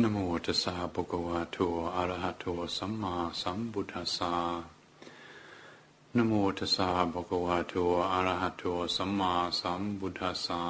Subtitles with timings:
[0.00, 1.56] นโมตัสสะภะคะวะโต
[1.96, 2.44] อะระหะโต
[2.76, 4.32] สัมมาสัมพุทธัสสะ
[6.16, 7.74] นโมตัสสะภะคะวะโต
[8.12, 8.62] อะระหะโต
[8.96, 10.62] สัมมาสัมพุทธัสสะ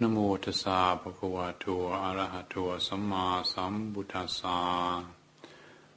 [0.00, 1.64] นโมตัสสะภะคะวะโต
[2.02, 2.54] อะระหะโต
[2.86, 4.58] สัมมาสัมพุทธัสสะ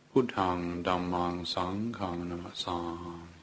[0.10, 3.35] พุทธังธัมมังสังฆังนะมัสสา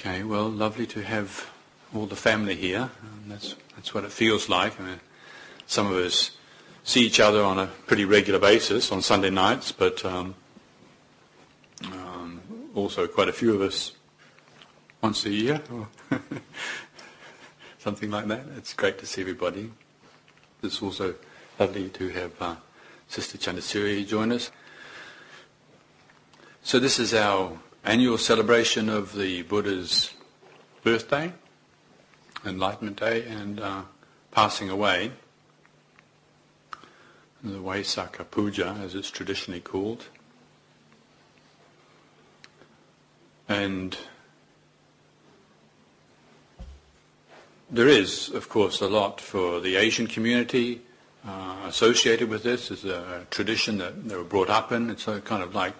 [0.00, 1.50] Okay, well, lovely to have
[1.94, 2.88] all the family here.
[3.02, 4.80] Um, that's that's what it feels like.
[4.80, 5.00] I mean,
[5.66, 6.30] some of us
[6.84, 10.34] see each other on a pretty regular basis on Sunday nights, but um,
[11.84, 12.40] um,
[12.74, 13.92] also quite a few of us
[15.02, 15.86] once a year, or
[17.78, 18.46] something like that.
[18.56, 19.70] It's great to see everybody.
[20.62, 21.14] It's also
[21.58, 22.56] lovely to have uh,
[23.06, 24.50] Sister Chandasiri join us.
[26.62, 30.12] So this is our annual celebration of the Buddha's
[30.82, 31.32] birthday,
[32.44, 33.82] Enlightenment Day, and uh,
[34.30, 35.12] passing away,
[37.42, 40.06] the Vaisakha Puja, as it's traditionally called.
[43.48, 43.96] And
[47.70, 50.82] there is, of course, a lot for the Asian community
[51.26, 52.70] uh, associated with this.
[52.70, 54.90] It's a tradition that they were brought up in.
[54.90, 55.74] It's kind of like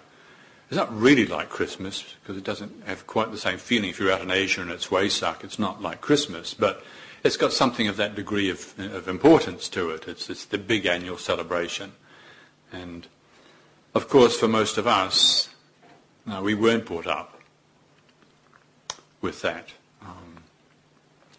[0.71, 3.89] it's not really like Christmas because it doesn't have quite the same feeling.
[3.89, 6.81] If you're out in Asia and it's Waisak, it's not like Christmas, but
[7.25, 10.07] it's got something of that degree of, of importance to it.
[10.07, 11.91] It's, it's the big annual celebration.
[12.71, 13.05] And
[13.93, 15.49] of course, for most of us,
[16.25, 17.37] uh, we weren't brought up
[19.19, 19.73] with that.
[20.01, 20.37] Um,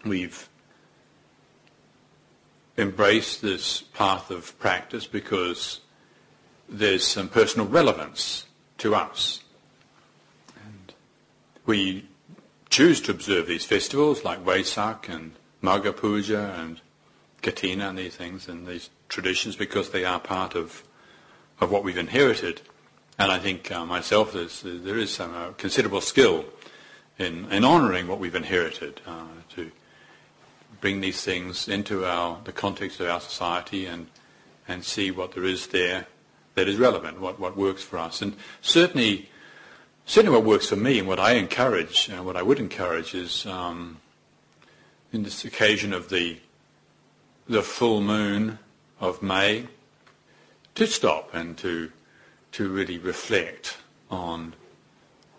[0.05, 0.47] we've
[2.77, 5.79] embraced this path of practice because
[6.69, 8.45] there's some personal relevance
[8.83, 9.39] to us.
[10.61, 10.93] And
[11.65, 12.05] we
[12.69, 15.31] choose to observe these festivals like Vesak and
[15.63, 16.81] Magha Puja and
[17.41, 20.83] Katina and these things and these traditions because they are part of,
[21.61, 22.59] of what we've inherited.
[23.17, 26.43] And I think uh, myself, there is some uh, considerable skill
[27.17, 29.71] in, in honouring what we've inherited, uh, to
[30.81, 34.07] bring these things into our, the context of our society and,
[34.67, 36.07] and see what there is there
[36.55, 38.21] that is relevant, what, what works for us.
[38.21, 39.29] And certainly,
[40.05, 43.45] certainly what works for me and what I encourage, and what I would encourage is
[43.45, 43.97] um,
[45.11, 46.37] in this occasion of the,
[47.47, 48.59] the full moon
[48.99, 49.67] of May,
[50.75, 51.91] to stop and to,
[52.53, 53.77] to really reflect
[54.09, 54.53] on,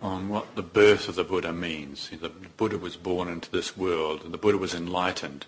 [0.01, 2.11] on what the birth of the Buddha means.
[2.11, 5.47] The Buddha was born into this world, and the Buddha was enlightened,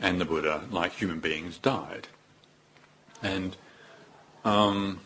[0.00, 2.08] and the Buddha, like human beings, died.
[3.22, 3.56] And
[4.44, 5.00] um,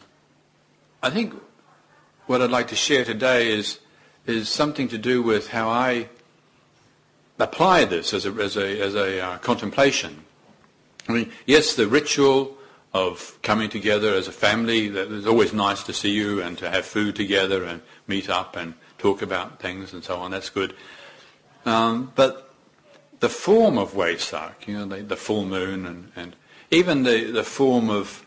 [1.03, 1.35] I think
[2.27, 3.81] what I'd like to share today is
[4.27, 6.09] is something to do with how I
[7.39, 10.25] apply this as a as a as a uh, contemplation.
[11.09, 12.57] I mean, yes, the ritual
[12.93, 14.87] of coming together as a family.
[14.87, 18.75] It's always nice to see you and to have food together and meet up and
[18.99, 20.31] talk about things and so on.
[20.31, 20.75] That's good.
[21.65, 22.55] Um, but
[23.21, 26.37] the form of Wesak, you know, the, the full moon and, and
[26.71, 28.26] even the, the form of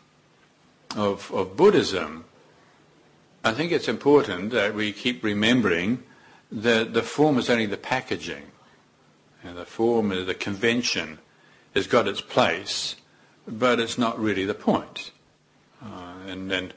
[0.95, 2.25] of, of Buddhism,
[3.44, 6.03] I think it's important that we keep remembering
[6.51, 8.44] that the form is only the packaging.
[9.44, 11.19] And the form, is the convention,
[11.73, 12.95] has got its place,
[13.47, 15.11] but it's not really the point.
[15.81, 16.73] Uh, and, and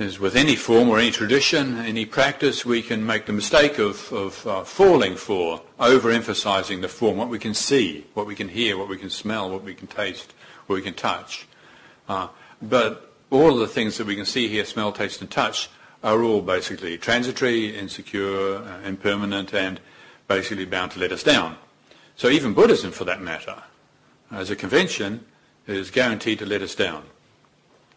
[0.00, 4.12] as with any form or any tradition, any practice, we can make the mistake of,
[4.12, 8.76] of uh, falling for overemphasizing the form, what we can see, what we can hear,
[8.76, 10.34] what we can smell, what we can taste,
[10.66, 11.46] what we can touch.
[12.08, 12.28] Uh,
[12.60, 15.68] but all of the things that we can see, hear, smell, taste, and touch
[16.02, 19.80] are all basically transitory, insecure, uh, impermanent, and
[20.26, 21.56] basically bound to let us down.
[22.16, 23.62] So even Buddhism, for that matter,
[24.30, 25.24] as a convention,
[25.66, 27.04] is guaranteed to let us down.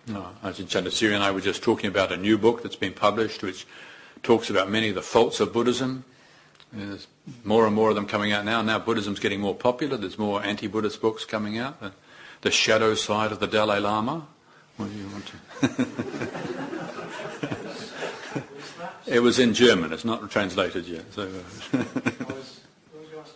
[0.10, 3.44] Uh, Ajahn Chandasiri and I were just talking about a new book that's been published
[3.44, 3.68] which
[4.24, 6.04] talks about many of the faults of Buddhism.
[6.74, 7.08] There's
[7.44, 8.62] more and more of them coming out now.
[8.62, 9.97] Now Buddhism's getting more popular.
[9.97, 11.80] There's more anti-Buddhist books coming out.
[11.80, 11.91] The,
[12.41, 14.28] the shadow side of the Dalai Lama,
[14.78, 15.38] what do you want to?
[19.16, 19.94] it was in German.
[19.94, 21.12] It's not translated yet.
[21.14, 21.29] So.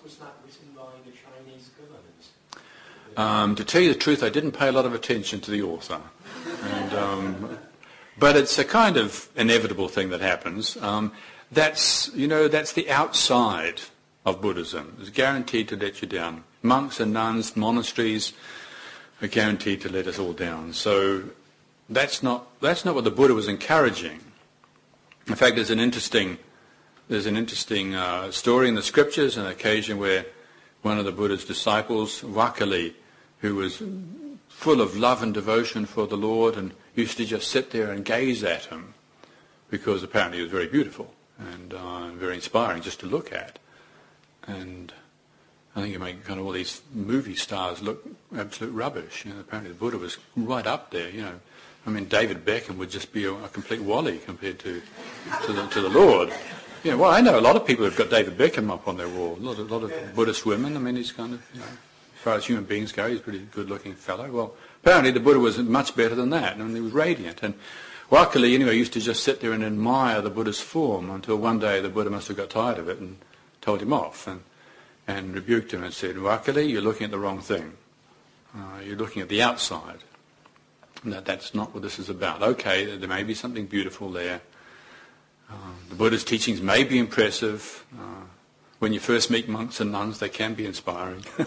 [0.06, 3.18] Was that written by the Chinese government?
[3.18, 5.64] Um, to tell you the truth, I didn't pay a lot of attention to the
[5.64, 6.00] author.
[6.64, 7.58] And, um,
[8.20, 10.78] but it's a kind of inevitable thing that happens.
[10.78, 11.12] Um,
[11.52, 13.82] that's, you know, that's the outside
[14.26, 14.98] of Buddhism.
[15.00, 16.44] It's guaranteed to let you down.
[16.62, 18.34] Monks and nuns, monasteries,
[19.25, 20.74] are guaranteed to let us all down.
[20.74, 21.24] So
[21.89, 24.19] that's not, that's not what the Buddha was encouraging.
[25.27, 26.38] In fact, there's an interesting
[27.07, 30.25] there's an interesting uh, story in the scriptures, an occasion where
[30.81, 32.94] one of the Buddha's disciples, Vakkali,
[33.42, 33.81] who was
[34.48, 38.04] full of love and devotion for the Lord and used to just sit there and
[38.04, 38.95] gaze at him
[39.69, 43.60] because apparently he was very beautiful and uh, very inspiring just to look at.
[44.48, 44.92] And
[45.75, 49.25] I think you make kind of all these movie stars look absolute rubbish.
[49.25, 51.10] You know, apparently the Buddha was right up there.
[51.10, 51.39] You know,
[51.86, 54.81] I mean David Beckham would just be a, a complete wally compared to
[55.45, 56.31] to the, to the Lord.
[56.83, 58.95] You know, well, I know a lot of people who've got David Beckham up on
[58.95, 59.38] their wall.
[59.38, 60.77] A lot, of, a lot of Buddhist women.
[60.77, 63.24] I mean, he's kind of, you know, as far as human beings go, he's a
[63.24, 64.30] pretty good-looking fellow.
[64.30, 67.42] Well, apparently the Buddha was much better than that, and he was radiant.
[67.42, 67.56] And
[68.12, 71.81] Vakkali, anyway, used to just sit there and admire the Buddha's form until one day
[71.81, 73.18] the Buddha must have got tired of it and
[73.62, 74.42] told him off and,
[75.07, 77.74] and rebuked him and said, Vakkali, you're looking at the wrong thing.
[78.56, 80.00] Uh, you're looking at the outside.
[81.04, 82.42] That, that's not what this is about.
[82.42, 84.42] Okay, there may be something beautiful there.
[85.50, 85.54] Uh,
[85.90, 87.86] the Buddha's teachings may be impressive.
[87.94, 88.24] Uh,
[88.80, 91.24] when you first meet monks and nuns, they can be inspiring.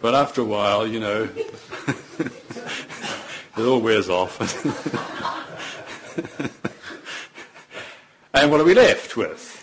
[0.00, 1.24] but after a while, you know,
[3.56, 4.40] it all wears off.
[8.34, 9.53] and what are we left with?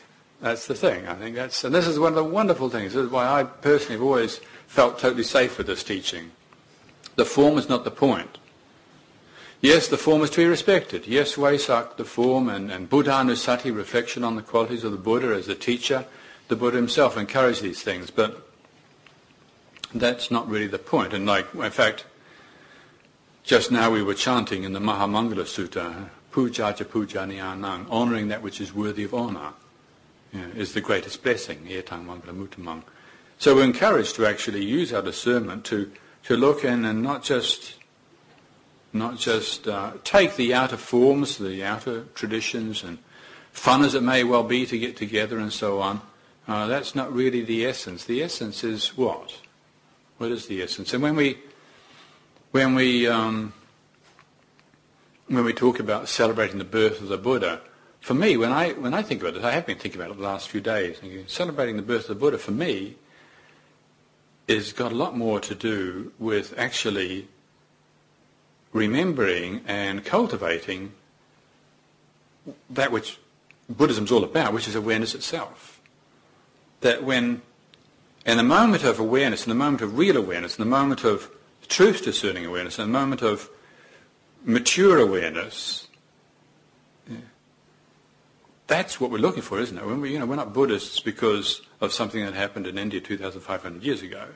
[0.42, 1.08] That's the thing.
[1.08, 2.94] I think that's, and this is one of the wonderful things.
[2.94, 6.32] This is why I personally have always felt totally safe with this teaching.
[7.16, 8.40] The form is not the point.
[9.62, 11.06] Yes, the form is to be respected.
[11.06, 15.48] Yes, Vesak, the form, and, and Buddhanussati, reflection on the qualities of the Buddha as
[15.48, 16.06] a teacher.
[16.48, 18.48] The Buddha himself encouraged these things, but
[19.94, 21.14] that's not really the point.
[21.14, 22.06] And like, in fact,
[23.44, 28.74] just now we were chanting in the Mahamangala Sutta, Pujaja Pujaniyanang, honouring that which is
[28.74, 29.54] worthy of honour,
[30.34, 31.68] is the greatest blessing,
[33.38, 35.92] So we're encouraged to actually use our discernment to,
[36.24, 37.76] to look in and not just
[38.94, 42.98] not just uh, take the outer forms, the outer traditions, and
[43.52, 46.02] fun as it may well be to get together and so on.
[46.48, 48.04] Uh, that's not really the essence.
[48.04, 49.38] The essence is what?
[50.18, 50.94] What is the essence?
[50.94, 51.38] And when we
[52.52, 53.54] when we um,
[55.28, 57.62] when we talk about celebrating the birth of the Buddha,
[58.02, 60.18] for me, when I when I think about it, I have been thinking about it
[60.18, 61.00] the last few days.
[61.28, 62.96] Celebrating the birth of the Buddha for me
[64.48, 67.28] is got a lot more to do with actually
[68.74, 70.94] remembering and cultivating
[72.70, 73.20] that which
[73.70, 75.80] Buddhism's all about, which is awareness itself.
[76.82, 77.44] That when,
[78.26, 81.30] in the moment of awareness, in the moment of real awareness, in the moment of
[81.68, 83.48] truth discerning awareness, in the moment of
[84.44, 85.88] mature awareness,
[88.72, 89.86] that's what we're looking for, isn't it?
[89.86, 93.84] When we, you know, we're not Buddhists because of something that happened in India 2,500
[93.84, 94.28] years ago.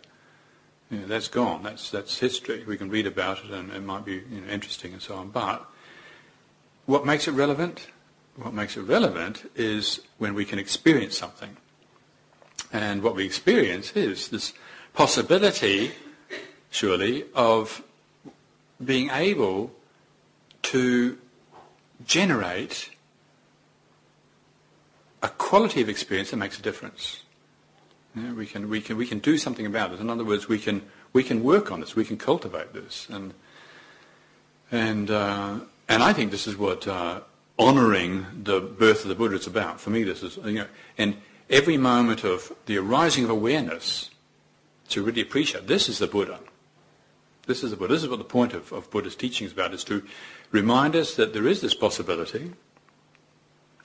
[0.92, 1.64] You know, that's gone.
[1.64, 2.66] That's that's history.
[2.68, 5.30] We can read about it, and it might be you know, interesting and so on.
[5.30, 5.66] But
[6.86, 7.88] what makes it relevant?
[8.36, 11.56] What makes it relevant is when we can experience something,
[12.74, 14.54] and what we experience is this
[14.94, 15.94] possibility,
[16.70, 17.82] surely, of
[18.84, 19.72] being able
[20.64, 21.18] to
[22.06, 22.90] generate
[25.26, 27.24] a quality of experience that makes a difference.
[28.16, 30.00] We can we can we can do something about it.
[30.00, 30.84] In other words, we can
[31.14, 31.96] we can work on this.
[31.96, 33.34] We can cultivate this, and
[34.72, 37.22] and uh, and I think this is what uh,
[37.60, 39.82] honouring the birth of the Buddha is about.
[39.82, 40.68] For me, this is you know,
[40.98, 41.18] and
[41.50, 44.12] every moment of the arising of awareness
[44.90, 46.40] to really appreciate this is the Buddha.
[47.48, 47.96] This is the Buddha.
[47.96, 50.04] This is what the point of, of Buddha's teaching is about: is to
[50.52, 52.54] remind us that there is this possibility.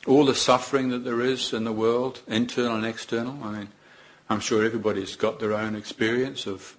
[0.07, 3.42] All the suffering that there is in the world, internal and external.
[3.42, 3.69] I mean
[4.30, 6.76] I'm sure everybody's got their own experience of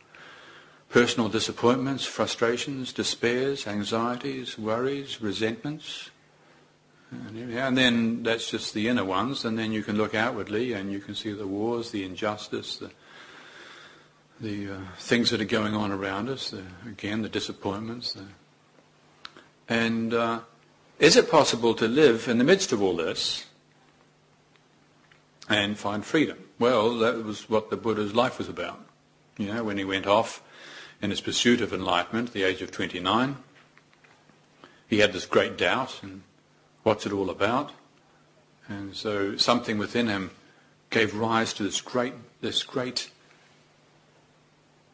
[0.88, 6.12] personal disappointments, frustrations, despairs, anxieties, worries, resentments.
[7.12, 11.02] And then that's just the inner ones, and then you can look outwardly and you
[11.02, 12.90] can see the wars, the injustice, the,
[14.40, 18.14] the uh, things that are going on around us, the, again, the disappointments.
[18.14, 18.24] The,
[19.68, 20.40] and uh,
[21.02, 23.48] is it possible to live in the midst of all this
[25.50, 26.38] and find freedom.
[26.60, 28.80] Well, that was what the Buddha's life was about.
[29.38, 30.44] You know, when he went off
[31.02, 33.36] in his pursuit of enlightenment at the age of 29,
[34.88, 36.22] he had this great doubt and
[36.84, 37.72] what's it all about?
[38.70, 40.32] And so something within him
[40.92, 43.10] gave rise to this great, this great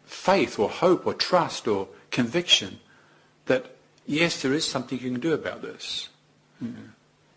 [0.06, 2.80] faith or hope or trust or conviction
[3.48, 3.77] that
[4.08, 6.10] yes, there is something you can do about this.
[6.60, 6.70] Yeah.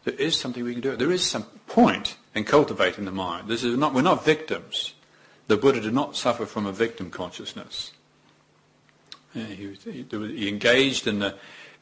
[0.04, 0.96] There is something we can do.
[0.96, 3.48] There is some point in cultivating the mind.
[3.48, 4.94] This is not, we're not victims.
[5.48, 7.92] The Buddha did not suffer from a victim consciousness.
[9.34, 11.34] He, he, he engaged in the,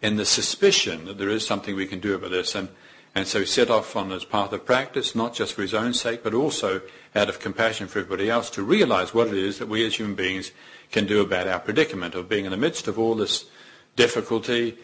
[0.03, 2.57] in the suspicion that there is something we can do about this.
[2.57, 2.69] And,
[3.15, 5.93] And so he set off on his path of practice, not just for his own
[5.93, 6.83] sake, but also
[7.17, 10.15] out of compassion for everybody else, to realize what it is that we as human
[10.15, 10.53] beings
[10.93, 13.47] can do about our predicament of being in the midst of all this
[13.99, 14.79] difficulty.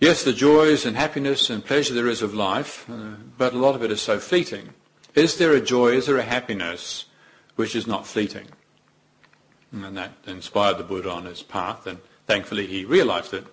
[0.00, 3.74] Yes, the joys and happiness and pleasure there is of life, uh, but a lot
[3.74, 4.70] of it is so fleeting.
[5.14, 7.04] Is there a joy, is there a happiness
[7.56, 8.46] which is not fleeting?
[9.72, 13.44] And that inspired the Buddha on his path, and thankfully he realized it,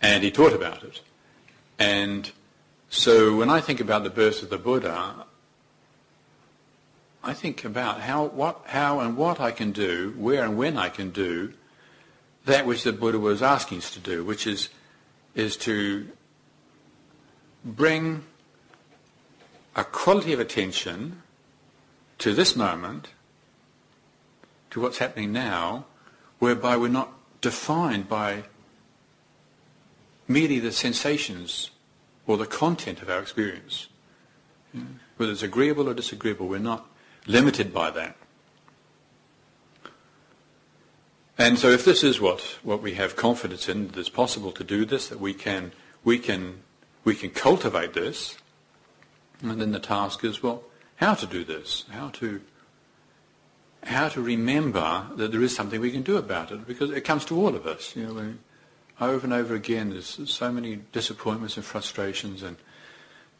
[0.00, 1.00] and he taught about it.
[1.76, 2.30] And
[2.88, 5.26] so when I think about the birth of the Buddha,
[7.24, 10.88] I think about how, what, how and what I can do, where and when I
[10.88, 11.52] can do
[12.46, 14.68] that which the Buddha was asking us to do, which is,
[15.34, 16.08] is to
[17.64, 18.24] bring
[19.74, 21.22] a quality of attention
[22.18, 23.08] to this moment,
[24.70, 25.84] to what's happening now,
[26.38, 28.44] whereby we're not defined by
[30.28, 31.70] merely the sensations
[32.26, 33.88] or the content of our experience.
[35.16, 36.86] Whether it's agreeable or disagreeable, we're not
[37.26, 38.16] limited by that.
[41.38, 44.64] And so if this is what, what we have confidence in, that it's possible to
[44.64, 46.62] do this, that we can, we can,
[47.04, 48.38] we can cultivate this,
[49.42, 50.62] and then the task is, well,
[50.96, 51.84] how to do this?
[51.90, 52.40] How to,
[53.82, 57.26] how to remember that there is something we can do about it, because it comes
[57.26, 57.94] to all of us.
[57.94, 58.34] You know,
[58.98, 62.56] over and over again, there's so many disappointments and frustrations, and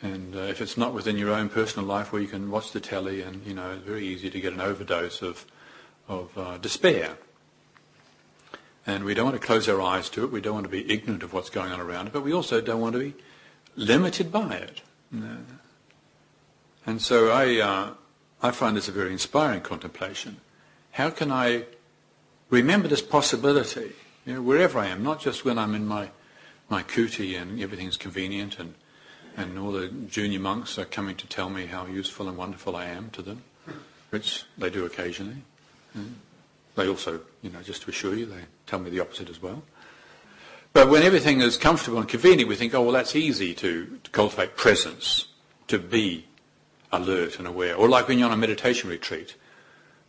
[0.03, 2.81] and uh, if it's not within your own personal life, where you can watch the
[2.81, 5.47] telly, and you know, it's very easy to get an overdose of
[6.09, 7.17] of uh, despair.
[8.87, 10.31] And we don't want to close our eyes to it.
[10.31, 12.61] We don't want to be ignorant of what's going on around it, but we also
[12.61, 13.15] don't want to be
[13.75, 14.81] limited by it.
[15.11, 15.39] No.
[16.87, 17.91] And so I, uh,
[18.43, 20.37] I find this a very inspiring contemplation.
[20.93, 21.65] How can I
[22.49, 23.93] remember this possibility
[24.25, 26.11] you know, wherever I am, not just when I'm in my,
[26.69, 28.75] my kuti and everything's convenient and,
[29.37, 32.87] and all the junior monks are coming to tell me how useful and wonderful I
[32.87, 33.43] am to them,
[34.11, 35.43] which they do occasionally.
[36.77, 39.63] They also, you know, just to assure you, they tell me the opposite as well.
[40.73, 44.11] But when everything is comfortable and convenient, we think, oh, well, that's easy to, to
[44.11, 45.29] cultivate presence,
[45.69, 46.27] to be
[46.93, 47.75] alert and aware.
[47.75, 49.37] Or like when you're on a meditation retreat,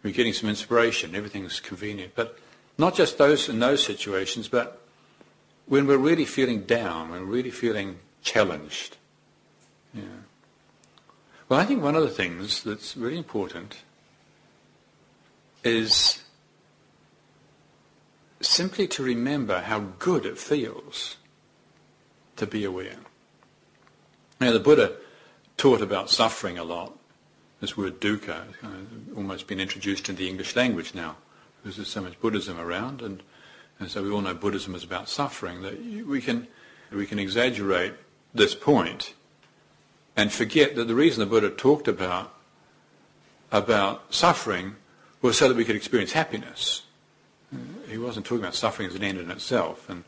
[0.04, 2.14] you're getting some inspiration, everything's convenient.
[2.16, 2.38] But
[2.78, 4.82] not just those in those situations, but
[5.68, 8.98] when we're really feeling down, when we're really feeling challenged.
[9.94, 10.04] Yeah.
[11.48, 13.78] Well, I think one of the things that's really important
[15.64, 16.24] is
[18.42, 21.18] simply to remember how good it feels
[22.36, 22.98] to be aware.
[24.40, 24.94] Now, the Buddha
[25.58, 26.98] taught about suffering a lot.
[27.60, 31.18] This word dukkha has almost been introduced into the English language now
[31.62, 33.24] because there's so much Buddhism around, and,
[33.80, 36.48] and so we all know Buddhism is about suffering, that we can,
[36.92, 37.94] we can exaggerate
[38.34, 39.14] this point
[40.16, 42.34] and forget that the reason the Buddha talked about,
[43.52, 44.76] about suffering
[45.22, 46.84] was so that we could experience happiness.
[47.88, 49.90] He wasn't talking about suffering as an end in itself.
[49.90, 50.04] And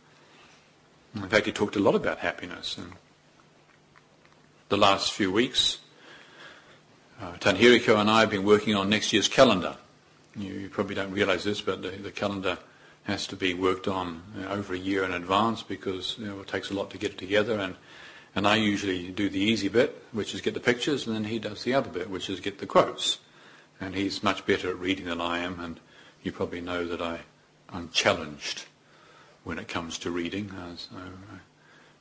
[1.16, 2.78] in fact, he talked a lot about happiness.
[2.78, 2.94] And
[4.70, 5.80] the last few weeks,
[7.22, 9.78] uh, Tanhiriko and I have been working on next year's calendar.
[10.36, 12.58] You, you probably don't realize this, but the, the calendar
[13.04, 16.40] has to be worked on you know, over a year in advance because you know,
[16.42, 17.60] it takes a lot to get it together.
[17.60, 17.76] And,
[18.36, 21.40] and I usually do the easy bit, which is get the pictures, and then he
[21.40, 23.20] does the other bit, which is get the quotes.
[23.82, 25.80] And he's much better at reading than I am, and
[26.22, 27.22] you probably know that I,
[27.72, 28.66] I'm challenged
[29.44, 30.52] when it comes to reading.
[30.78, 30.96] So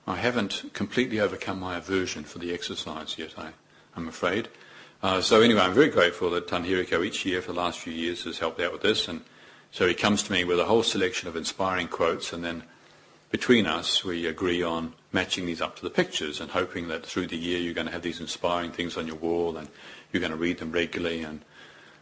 [0.06, 3.50] I haven't completely overcome my aversion for the exercise yet, I,
[3.94, 4.48] I'm afraid.
[5.02, 8.24] Uh, so anyway, I'm very grateful that Tanhiriko each year for the last few years
[8.24, 9.06] has helped out with this.
[9.06, 9.22] And
[9.70, 12.64] so he comes to me with a whole selection of inspiring quotes and then
[13.30, 17.26] between us we agree on matching these up to the pictures and hoping that through
[17.26, 19.68] the year you're going to have these inspiring things on your wall and
[20.12, 21.44] you're going to read them regularly and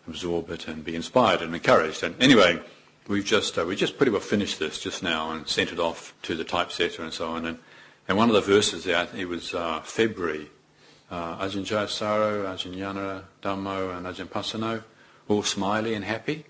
[0.07, 2.05] absorb it and be inspired and encouraged.
[2.05, 2.63] And anyway,
[3.09, 6.15] we've just, uh, we just pretty well finished this just now and sent it off
[6.23, 7.47] to the typesetter and so on.
[7.47, 7.59] And,
[8.09, 10.51] and one of the verses there, it was uh, February
[11.11, 14.83] uh, Ajahn Jayasaro, Ajahn Yanara, Dhammo, and Ajahn Pasanno,
[15.29, 16.45] all smiley and happy.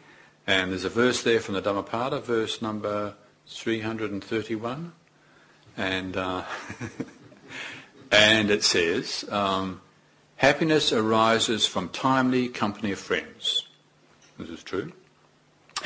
[0.46, 3.14] And there's a verse there from the Dhammapada, verse number
[3.48, 4.92] 331.
[5.76, 6.44] And, uh,
[8.10, 9.82] and it says, um,
[10.36, 13.66] happiness arises from timely company of friends.
[14.38, 14.92] This is true.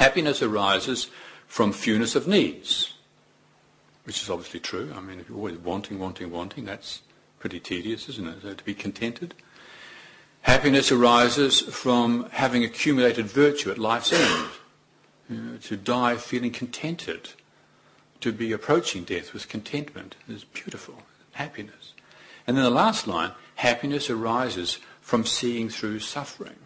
[0.00, 1.06] Happiness arises
[1.46, 2.94] from fewness of needs,
[4.04, 4.92] which is obviously true.
[4.96, 7.02] I mean, if you're always wanting, wanting, wanting, that's
[7.40, 8.42] Pretty tedious, isn't it?
[8.42, 9.34] So to be contented.
[10.42, 14.50] Happiness arises from having accumulated virtue at life's end.
[15.30, 17.30] You know, to die feeling contented.
[18.20, 21.02] To be approaching death with contentment is beautiful.
[21.32, 21.94] Happiness.
[22.46, 26.56] And then the last line, happiness arises from seeing through suffering.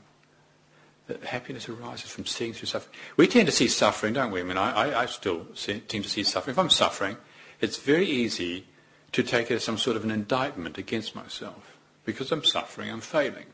[1.07, 2.97] That happiness arises from seeing through suffering.
[3.17, 4.41] We tend to see suffering, don't we?
[4.41, 6.55] I mean, I, I, I still tend to see suffering.
[6.55, 7.19] If I'm suffering,
[7.61, 8.65] it's very easy
[9.13, 11.77] to take it as some sort of an indictment against myself.
[12.05, 13.47] Because I'm suffering, I'm failing.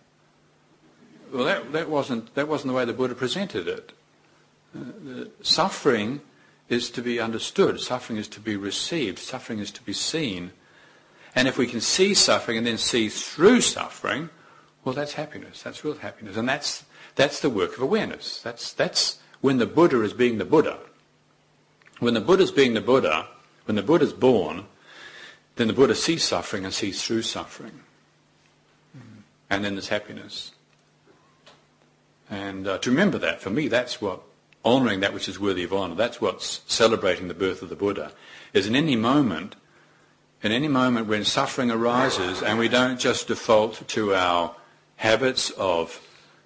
[1.32, 3.92] Well, that, that, wasn't, that wasn't the way the Buddha presented it.
[4.76, 6.20] Uh, suffering
[6.68, 7.80] is to be understood.
[7.80, 9.18] Suffering is to be received.
[9.18, 10.52] Suffering is to be seen.
[11.34, 14.30] And if we can see suffering and then see through suffering,
[14.84, 15.62] well, that's happiness.
[15.62, 16.36] That's real happiness.
[16.36, 18.40] And that's, that's the work of awareness.
[18.40, 20.78] That's, that's when the Buddha is being the Buddha.
[21.98, 23.28] When the Buddha is being the Buddha,
[23.66, 24.66] when the Buddha is born,
[25.56, 27.80] then the Buddha sees suffering and sees through suffering.
[29.50, 30.52] And then there's happiness.
[32.30, 34.22] And uh, to remember that, for me, that's what
[34.64, 38.12] honouring that which is worthy of honour, that's what's celebrating the birth of the Buddha,
[38.52, 39.56] is in any moment,
[40.42, 44.54] in any moment when suffering arises and we don't just default to our
[44.96, 46.00] habits of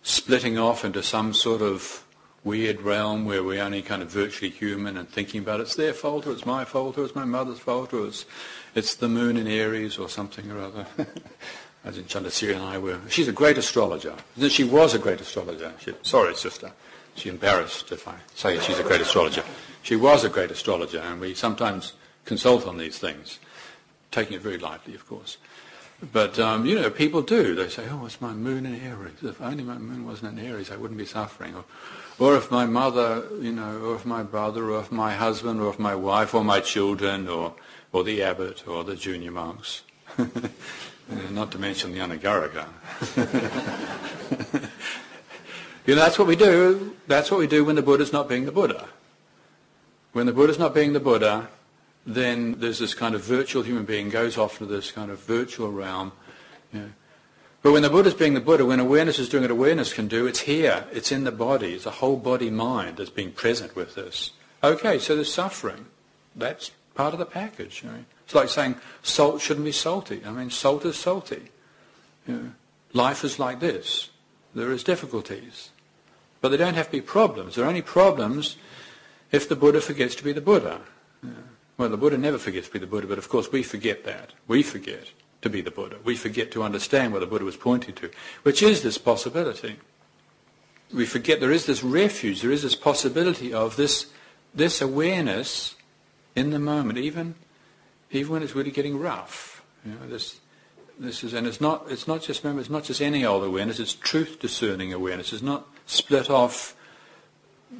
[0.04, 2.04] splitting off into some sort of
[2.44, 6.26] weird realm where we're only kind of virtually human and thinking about it's their fault
[6.26, 8.26] or it's my fault or it's my mother's fault or it's,
[8.75, 10.87] it's the moon in Aries or something or other.
[11.87, 12.99] As in Chandasiri and I were.
[13.08, 14.14] She's a great astrologer.
[14.49, 15.73] She was a great astrologer.
[15.80, 16.70] She, sorry, sister.
[17.14, 19.42] She's embarrassed if I say she's a great astrologer.
[19.82, 21.92] She was a great astrologer, and we sometimes
[22.25, 23.38] consult on these things,
[24.11, 25.37] taking it very lightly, of course.
[26.12, 27.54] But, um, you know, people do.
[27.54, 29.23] They say, oh, it's my moon in Aries.
[29.23, 31.54] If only my moon wasn't in Aries, I wouldn't be suffering.
[31.54, 31.64] Or,
[32.18, 35.70] or if my mother, you know, or if my brother, or if my husband, or
[35.70, 37.54] if my wife, or my children, or,
[37.92, 39.82] or the abbot, or the junior monks.
[41.30, 42.66] Not to mention the Anagarika.
[45.87, 46.96] you know, that's what we do.
[47.06, 48.88] That's what we do when the Buddha's not being the Buddha.
[50.12, 51.49] When the Buddha's not being the Buddha,
[52.06, 55.73] then there's this kind of virtual human being goes off into this kind of virtual
[55.73, 56.12] realm.
[56.73, 56.90] You know.
[57.62, 60.26] But when the Buddha's being the Buddha, when awareness is doing what awareness can do,
[60.26, 60.84] it's here.
[60.92, 61.73] It's in the body.
[61.73, 64.32] It's a whole body mind that's being present with this.
[64.62, 65.86] Okay, so there's suffering.
[66.36, 67.82] That's part of the package.
[67.82, 68.04] You know.
[68.25, 70.23] It's like saying salt shouldn't be salty.
[70.26, 71.50] I mean, salt is salty.
[72.26, 72.50] You know,
[72.93, 74.10] life is like this.
[74.54, 75.71] There is difficulties.
[76.43, 77.54] But they don't have to be problems.
[77.54, 78.56] They're only problems
[79.32, 80.82] if the Buddha forgets to be the Buddha.
[81.76, 84.32] Well, the Buddha never forgets to be the Buddha, but of course we forget that.
[84.47, 85.10] We forget
[85.43, 85.99] to be the Buddha.
[86.04, 88.10] We forget to understand what the Buddha was pointing to,
[88.43, 89.76] which is this possibility.
[90.93, 94.06] We forget there is this refuge, there is this possibility of this,
[94.54, 95.75] this awareness
[96.37, 97.34] in the moment, even
[98.15, 99.63] even when it's really getting rough.
[99.84, 100.41] You know, this,
[100.99, 103.80] this is, and it's not, it's not just, remember, it's not just any old awareness,
[103.80, 105.32] it's truth discerning awareness.
[105.32, 106.76] It's not split off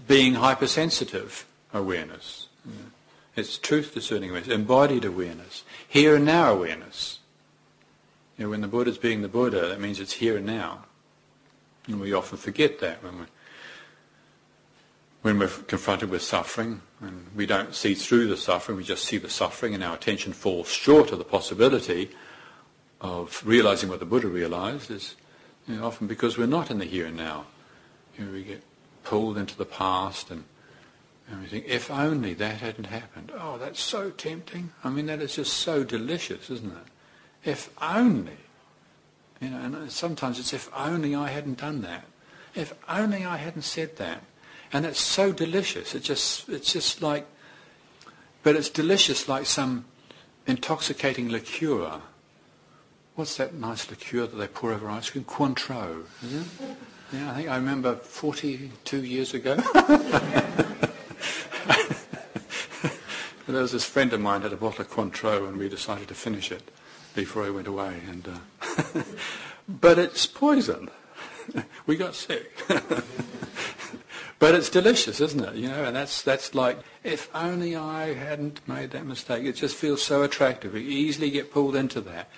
[0.07, 2.49] being hypersensitive awareness.
[2.67, 2.91] You know.
[3.37, 7.19] It's truth discerning awareness, embodied awareness, here and now awareness.
[8.39, 10.85] You know, when the Buddha's being the Buddha, that means it's here and now.
[11.87, 13.27] And we often forget that when we
[15.23, 19.17] when we're confronted with suffering and we don't see through the suffering, we just see
[19.17, 22.11] the suffering and our attention falls short of the possibility
[23.01, 25.17] of realizing what the Buddha realized is
[25.67, 27.47] you know, often because we're not in the here and now.
[28.19, 28.63] You know, we get
[29.03, 30.45] pulled into the past and,
[31.31, 33.33] and we think, if only that hadn't happened.
[33.39, 34.73] Oh, that's so tempting.
[34.83, 37.49] I mean, that is just so delicious, isn't it?
[37.49, 38.37] If only.
[39.41, 42.05] You know, and sometimes it's if only I hadn't done that.
[42.55, 44.23] If only I hadn't said that.
[44.73, 45.95] And it's so delicious.
[45.95, 47.27] It just, it's just like,
[48.43, 49.87] but it's delicious like some
[50.47, 52.01] intoxicating liqueur.
[53.15, 55.25] What's that nice liqueur that they pour over ice cream?
[55.25, 56.47] Cointreau, is it?
[57.13, 59.57] Yeah, I think I remember 42 years ago.
[63.55, 66.15] there was this friend of mine had a bottle of Cointreau and we decided to
[66.15, 66.71] finish it
[67.15, 68.01] before I went away.
[68.09, 69.03] And, uh,
[69.69, 70.91] but it's poison.
[71.87, 72.53] we got sick.
[74.45, 75.55] But it's delicious, isn't it?
[75.55, 79.45] You know, and that's that's like if only I hadn't made that mistake.
[79.47, 80.75] It just feels so attractive.
[80.75, 82.29] We easily get pulled into that.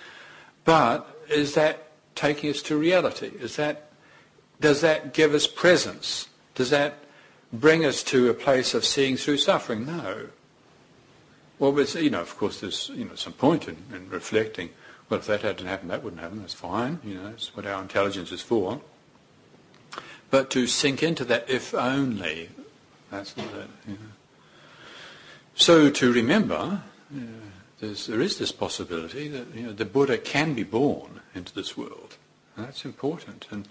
[0.64, 3.32] But is that taking us to reality?
[3.40, 3.90] Is that
[4.60, 6.28] does that give us presence?
[6.54, 6.94] Does that
[7.52, 9.84] bring us to a place of seeing through suffering?
[9.84, 10.28] No.
[11.58, 14.70] Well, but, you know, of course, there's you know some point in, in reflecting.
[15.08, 16.40] Well, if that hadn't happened, that wouldn't happen.
[16.40, 17.00] That's fine.
[17.04, 18.80] You know, that's what our intelligence is for.
[20.30, 22.50] But to sink into that, if only,
[23.10, 23.98] that's not it.
[25.54, 26.82] So to remember,
[27.14, 31.54] uh, know, there is this possibility that you know, the Buddha can be born into
[31.54, 32.16] this world.
[32.56, 33.46] And that's important.
[33.50, 33.68] And,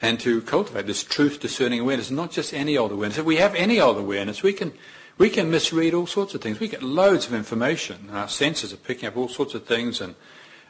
[0.00, 3.18] and to cultivate this truth discerning awareness, not just any old awareness.
[3.18, 4.72] If we have any old awareness, we can,
[5.18, 6.60] we can misread all sorts of things.
[6.60, 8.08] We get loads of information.
[8.12, 10.14] Our senses are picking up all sorts of things and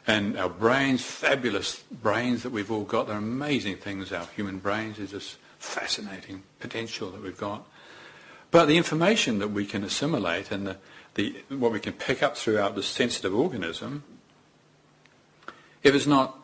[0.09, 4.97] And our brains, fabulous brains that we've all got, they're amazing things, our human brains.
[4.97, 7.67] is this fascinating potential that we've got.
[8.49, 10.77] But the information that we can assimilate and the,
[11.13, 14.03] the, what we can pick up throughout this sensitive organism,
[15.83, 16.39] if it's not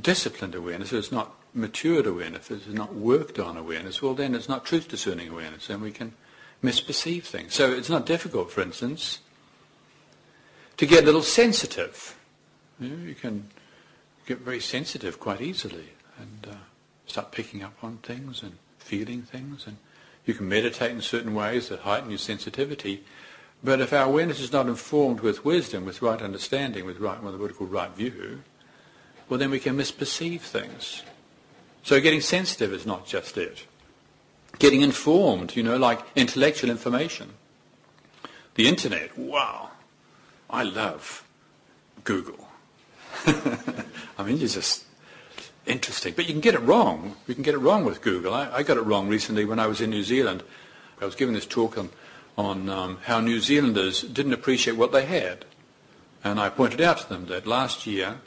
[0.00, 4.34] disciplined awareness, if it's not matured awareness, if it's not worked on awareness, well then
[4.34, 6.14] it's not truth discerning awareness and we can
[6.62, 7.54] misperceive things.
[7.54, 9.18] So it's not difficult, for instance,
[10.76, 12.16] to get a little sensitive.
[12.80, 13.48] You, know, you can
[14.26, 16.56] get very sensitive quite easily and uh,
[17.06, 19.76] start picking up on things and feeling things and
[20.24, 23.02] you can meditate in certain ways that heighten your sensitivity.
[23.64, 27.38] But if our awareness is not informed with wisdom, with right understanding, with right, what
[27.38, 28.42] we call right view,
[29.28, 31.02] well then we can misperceive things.
[31.82, 33.66] So getting sensitive is not just it.
[34.58, 37.30] Getting informed, you know, like intellectual information.
[38.54, 39.70] The internet, wow.
[40.50, 41.24] I love
[42.04, 42.48] Google.
[43.26, 44.84] I mean, it's just
[45.66, 46.14] interesting.
[46.14, 47.16] But you can get it wrong.
[47.26, 48.34] You can get it wrong with Google.
[48.34, 50.42] I, I got it wrong recently when I was in New Zealand.
[51.00, 51.90] I was giving this talk on,
[52.36, 55.44] on um, how New Zealanders didn't appreciate what they had.
[56.22, 58.20] And I pointed out to them that last year,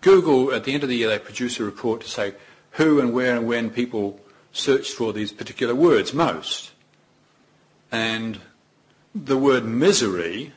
[0.00, 2.34] Google, at the end of the year, they produce a report to say
[2.72, 4.20] who and where and when people
[4.52, 6.72] searched for these particular words most.
[7.92, 8.40] And
[9.14, 10.52] the word misery,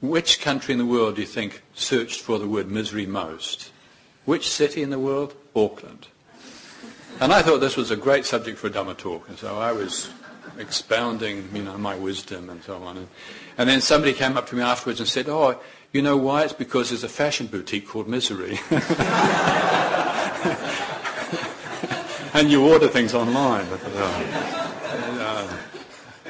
[0.00, 3.70] which country in the world do you think searched for the word misery most?
[4.24, 5.34] Which city in the world?
[5.56, 6.08] Auckland.
[7.20, 9.72] And I thought this was a great subject for a Dhamma talk, and so I
[9.72, 10.10] was
[10.58, 12.96] expounding, you know, my wisdom and so on.
[12.98, 13.08] And,
[13.56, 15.60] and then somebody came up to me afterwards and said, oh,
[15.92, 16.44] you know why?
[16.44, 18.58] It's because there's a fashion boutique called Misery.
[22.38, 23.66] and you order things online.
[23.66, 23.78] Uh,
[25.20, 25.48] uh,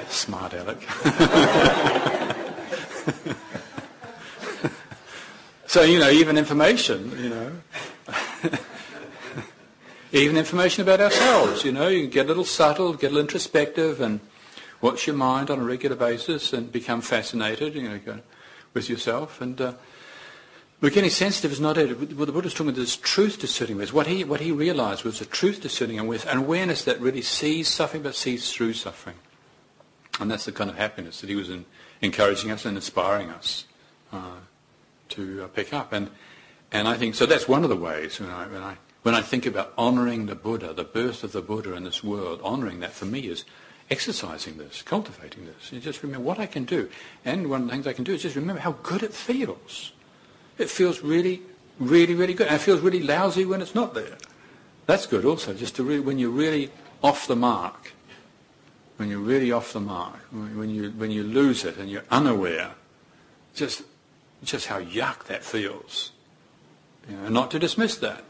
[0.08, 0.80] smart aleck.
[5.66, 7.52] so, you know, even information, you know.
[10.12, 14.00] even information about ourselves, you know, you get a little subtle, get a little introspective
[14.00, 14.20] and
[14.80, 18.00] watch your mind on a regular basis and become fascinated, you know,
[18.72, 19.42] with yourself.
[19.42, 19.74] And uh,
[20.80, 21.98] but getting sensitive is not it.
[22.16, 25.26] What the Buddha's talking about this truth discerning What he, what he realized was a
[25.26, 29.16] truth discerning and an awareness that really sees suffering but sees through suffering.
[30.20, 31.64] And that's the kind of happiness that he was in,
[32.00, 33.64] encouraging us and inspiring us
[34.12, 34.36] uh,
[35.10, 35.92] to uh, pick up.
[35.92, 36.10] And,
[36.70, 39.20] and I think, so that's one of the ways when I, when I, when I
[39.22, 42.92] think about honoring the Buddha, the birth of the Buddha in this world, honoring that
[42.92, 43.44] for me is
[43.90, 45.72] exercising this, cultivating this.
[45.72, 46.88] You just remember what I can do.
[47.24, 49.92] And one of the things I can do is just remember how good it feels
[50.58, 51.42] it feels really,
[51.78, 52.48] really, really good.
[52.48, 54.18] And it feels really lousy when it's not there.
[54.86, 56.70] That's good also, just to really, when you're really
[57.02, 57.92] off the mark,
[58.96, 62.72] when you're really off the mark, when you, when you lose it and you're unaware,
[63.54, 63.82] just,
[64.42, 66.12] just how yuck that feels.
[67.08, 68.24] You know, not to dismiss that.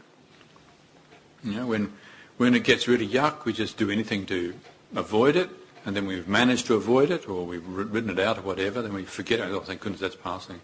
[1.43, 1.93] You know, when,
[2.37, 4.53] when it gets really yuck, we just do anything to
[4.95, 5.49] avoid it,
[5.85, 8.93] and then we've managed to avoid it, or we've written it out or whatever, then
[8.93, 9.43] we forget it.
[9.43, 10.59] Oh, thank goodness that's passing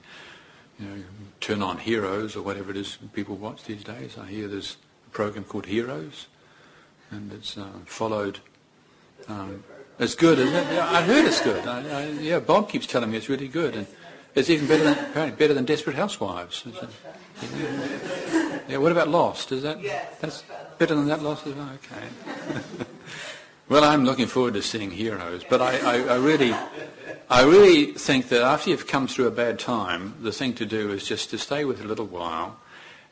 [0.80, 1.04] you know,
[1.40, 4.18] turn on Heroes or whatever it is people watch these days.
[4.18, 6.28] I hear there's a program called Heroes,
[7.12, 8.40] and it's uh, followed.
[9.28, 9.64] Um,
[9.98, 10.74] it's good, isn't it?
[10.74, 11.66] Yeah, I heard it's good.
[11.66, 13.88] I, I, yeah, Bob keeps telling me it's really good, and
[14.36, 16.66] it's even better than apparently better than Desperate Housewives.
[16.66, 18.60] Yeah.
[18.68, 18.78] yeah.
[18.78, 19.52] What about Lost?
[19.54, 19.82] Is that
[20.20, 20.44] that's
[20.78, 21.70] better than that Lost as well?
[21.70, 22.66] Okay.
[23.70, 26.54] well, I'm looking forward to seeing Heroes, but I, I, I really.
[27.30, 30.92] I really think that after you've come through a bad time, the thing to do
[30.92, 32.58] is just to stay with it a little while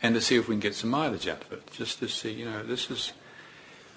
[0.04, 1.72] and to see if we can get some mileage out of it.
[1.72, 3.12] Just to see, you know, this is,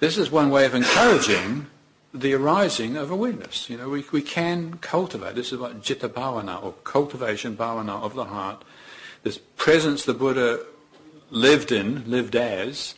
[0.00, 1.66] this is one way of encouraging
[2.14, 3.68] the arising of awareness.
[3.68, 5.34] You know, we, we can cultivate.
[5.34, 8.64] This is what citta bhavana, or cultivation bhavana of the heart.
[9.22, 10.64] This presence the Buddha
[11.30, 12.94] lived in, lived as,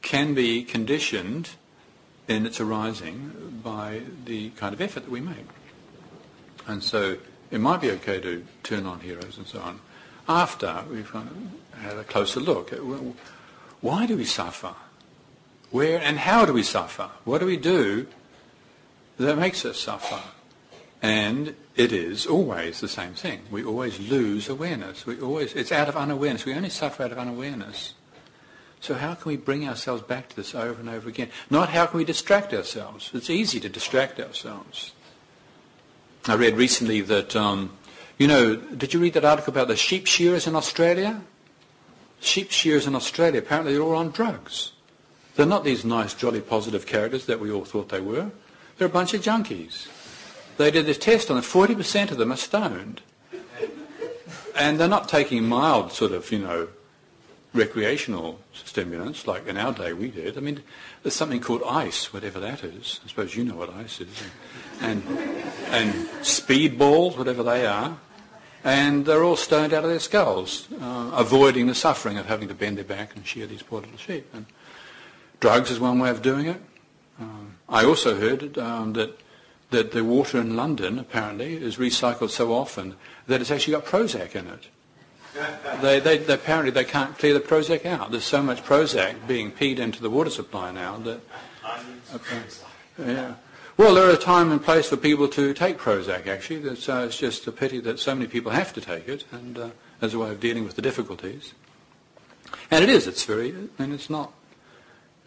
[0.00, 1.50] can be conditioned
[2.28, 5.44] in its arising by the kind of effort that we make.
[6.66, 7.18] And so
[7.50, 9.80] it might be okay to turn on heroes and so on
[10.28, 11.10] after we've
[11.80, 12.80] had a closer look at
[13.80, 14.74] why do we suffer?
[15.70, 17.10] Where and how do we suffer?
[17.24, 18.06] What do we do
[19.18, 20.20] that makes us suffer?
[21.02, 23.42] And it is always the same thing.
[23.50, 25.06] We always lose awareness.
[25.06, 26.46] We always, it's out of unawareness.
[26.46, 27.92] We only suffer out of unawareness.
[28.80, 31.30] So how can we bring ourselves back to this over and over again?
[31.50, 33.10] Not how can we distract ourselves.
[33.12, 34.92] It's easy to distract ourselves.
[36.28, 37.76] I read recently that, um,
[38.18, 41.22] you know, did you read that article about the sheep shearers in Australia?
[42.20, 44.72] Sheep shearers in Australia, apparently they're all on drugs.
[45.36, 48.32] They're not these nice, jolly, positive characters that we all thought they were.
[48.76, 49.86] They're a bunch of junkies.
[50.56, 51.44] They did this test on them.
[51.44, 53.02] 40% of them are stoned.
[54.56, 56.68] and they're not taking mild sort of, you know,
[57.52, 60.36] recreational stimulants like in our day we did.
[60.36, 60.62] I mean,
[61.02, 63.00] there's something called ice, whatever that is.
[63.04, 64.08] I suppose you know what ice is.
[64.80, 65.02] And,
[65.70, 67.98] and speed balls, whatever they are.
[68.64, 72.54] And they're all stoned out of their skulls, uh, avoiding the suffering of having to
[72.54, 74.26] bend their back and shear these poor little sheep.
[74.34, 74.46] And
[75.40, 76.60] drugs is one way of doing it.
[77.20, 79.18] Um, I also heard um, that
[79.70, 82.94] that the water in London apparently is recycled so often
[83.26, 84.68] that it's actually got Prozac in it.
[85.82, 88.10] They, they, they, apparently they can't clear the Prozac out.
[88.10, 91.20] There's so much Prozac being peed into the water supply now that.
[92.14, 92.42] Okay,
[92.98, 93.34] yeah.
[93.78, 96.26] Well, there are a time and place for people to take Prozac.
[96.26, 99.58] Actually, uh, it's just a pity that so many people have to take it, and
[99.58, 99.68] uh,
[100.00, 101.52] as a way of dealing with the difficulties.
[102.70, 103.06] And it is.
[103.06, 103.54] It's very.
[103.78, 104.32] And it's not.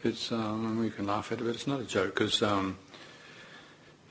[0.03, 0.31] It's.
[0.31, 2.41] Um, we can laugh at it, but it's not a joke because.
[2.41, 2.79] Um,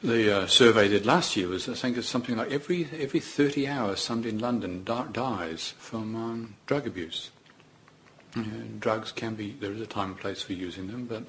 [0.01, 3.67] the uh, survey did last year was, I think it's something like every, every 30
[3.67, 7.33] hours somebody in London di- dies from um, drug abuse.
[8.79, 11.25] drugs can be, there is a time and place for using them, but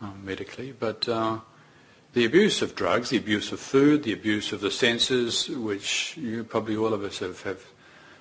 [0.00, 1.40] um, medically, but uh,
[2.14, 6.44] the abuse of drugs, the abuse of food, the abuse of the senses, which you,
[6.44, 7.64] probably all of us have, have,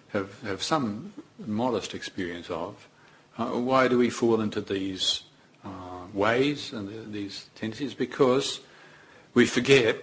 [0.10, 1.14] have, have some
[1.46, 2.88] modest experience of,
[3.38, 5.24] uh, why do we fall into these
[5.64, 5.70] uh,
[6.12, 7.94] ways and the, these tendencies?
[7.94, 8.62] Because
[9.36, 9.98] we forget,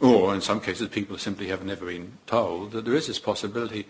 [0.00, 3.88] or in some cases people simply have never been told, that there is this possibility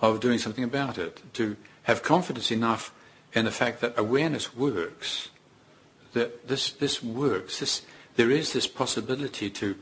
[0.00, 2.92] of doing something about it, to have confidence enough
[3.34, 5.28] in the fact that awareness works,
[6.12, 7.82] that this, this works, this,
[8.18, 9.76] there is this possibility to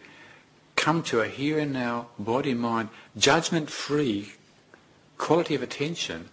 [0.77, 4.33] come to a here and now, body, mind, judgment-free
[5.17, 6.29] quality of attention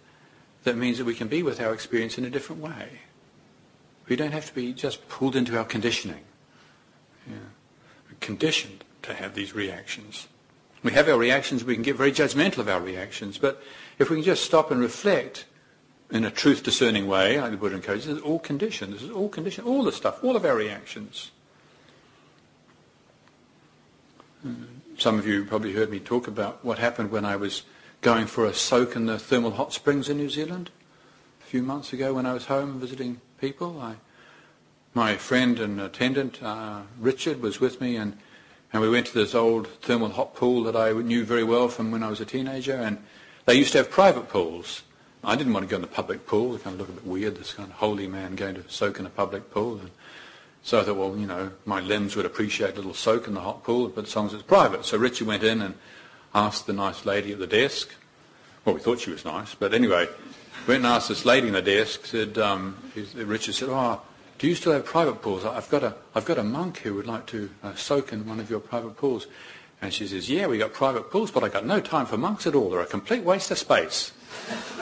[0.64, 3.00] that means that we can be with our experience in a different way.
[4.08, 6.24] We don't have to be just pulled into our conditioning.
[7.26, 7.36] Yeah
[8.24, 10.28] conditioned to have these reactions.
[10.82, 13.62] We have our reactions, we can get very judgmental of our reactions, but
[13.98, 15.46] if we can just stop and reflect
[16.10, 18.92] in a truth discerning way, like the Buddha encourages, this is all conditioned.
[18.92, 19.66] This is all conditioned.
[19.66, 21.30] All the stuff, all of our reactions.
[24.98, 27.62] Some of you probably heard me talk about what happened when I was
[28.00, 30.70] going for a soak in the thermal hot springs in New Zealand
[31.42, 33.80] a few months ago when I was home visiting people.
[33.80, 33.96] I
[34.94, 38.16] my friend and attendant, uh, Richard, was with me, and,
[38.72, 41.90] and we went to this old thermal hot pool that I knew very well from
[41.90, 42.98] when I was a teenager, and
[43.44, 44.82] they used to have private pools.
[45.24, 46.54] I didn't want to go in the public pool.
[46.54, 49.00] It kind of looked a bit weird, this kind of holy man going to soak
[49.00, 49.80] in a public pool.
[49.80, 49.90] And
[50.64, 53.62] so thought, well, you know, my limbs would appreciate a little soak in the hot
[53.62, 54.86] pool, but as long as it's private.
[54.86, 55.74] So Richard went in and
[56.34, 57.94] asked the nice lady at the desk.
[58.64, 60.08] Well, we thought she was nice, but anyway,
[60.66, 62.78] went and asked this lady in the desk, said, um,
[63.14, 64.00] Richard said, oh,
[64.38, 65.44] do you still have private pools?
[65.44, 68.40] I've got a, I've got a monk who would like to uh, soak in one
[68.40, 69.26] of your private pools.
[69.82, 72.46] And she says, yeah, we got private pools, but I got no time for monks
[72.46, 72.70] at all.
[72.70, 74.12] They're a complete waste of space.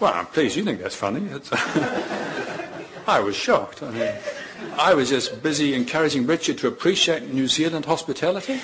[0.00, 1.28] well, I'm pleased you think that's funny.
[3.10, 3.82] I was shocked.
[3.82, 4.12] I mean,
[4.78, 8.60] I was just busy encouraging Richard to appreciate New Zealand hospitality.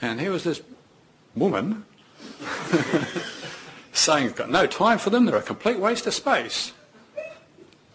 [0.00, 0.62] And here was this
[1.34, 1.84] woman
[3.92, 6.74] saying I've got no time for them, they're a complete waste of space.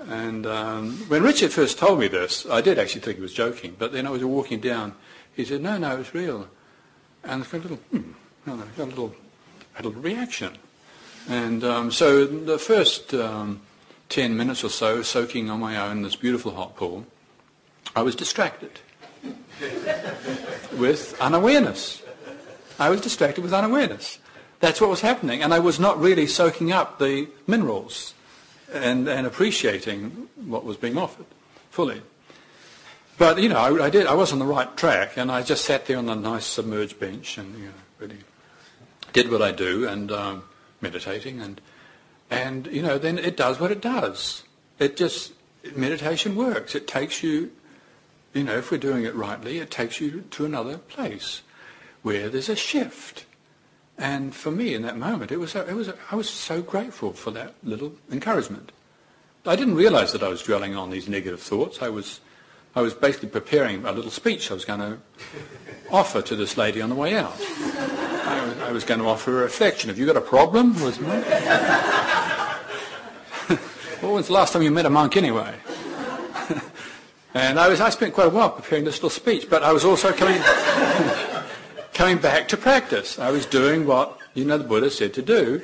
[0.10, 3.78] And um, when Richard first told me this, I did actually think he was joking,
[3.80, 4.94] but then I was walking down,
[5.34, 6.50] he said, no, no, it's real.
[7.24, 8.12] And I got a little, hmm,
[8.46, 9.16] I got a little,
[9.72, 10.58] had a little reaction.
[11.30, 13.62] And um, so the first um,
[14.10, 17.06] 10 minutes or so, soaking on my own in this beautiful hot pool,
[17.96, 18.80] I was distracted
[20.78, 22.02] with unawareness.
[22.80, 24.20] I was distracted with unawareness.
[24.60, 25.44] That's what was happening.
[25.44, 28.14] And I was not really soaking up the minerals
[28.74, 31.26] and, and appreciating what was being offered
[31.70, 32.02] fully.
[33.18, 35.66] But, you know, I, I, did, I was on the right track and I just
[35.66, 38.18] sat there on the nice submerged bench and, you know, really
[39.14, 40.44] did what I do and um,
[40.82, 41.62] meditating and,
[42.30, 44.44] and, you know, then it does what it does.
[44.78, 45.34] It just,
[45.76, 46.76] meditation works.
[46.76, 47.52] It takes you,
[48.34, 51.42] you know, if we're doing it rightly, it takes you to another place
[52.02, 53.26] where there's a shift.
[53.98, 57.32] And for me, in that moment, it was, it was, I was so grateful for
[57.32, 58.72] that little encouragement.
[59.46, 61.82] I didn't realize that I was dwelling on these negative thoughts.
[61.82, 62.22] I was,
[62.76, 65.00] I was basically preparing a little speech I was going to
[65.92, 67.36] offer to this lady on the way out.
[67.40, 69.90] I was, I was going to offer a reflection.
[69.90, 72.06] Have you got a problem with me?
[74.02, 75.56] Well, when's the last time you met a monk anyway?
[77.34, 79.86] and I, was, I spent quite a while preparing this little speech, but I was
[79.86, 80.42] also coming
[81.94, 83.20] coming back to practice.
[83.20, 85.62] I was doing what, you know, the Buddha said to do.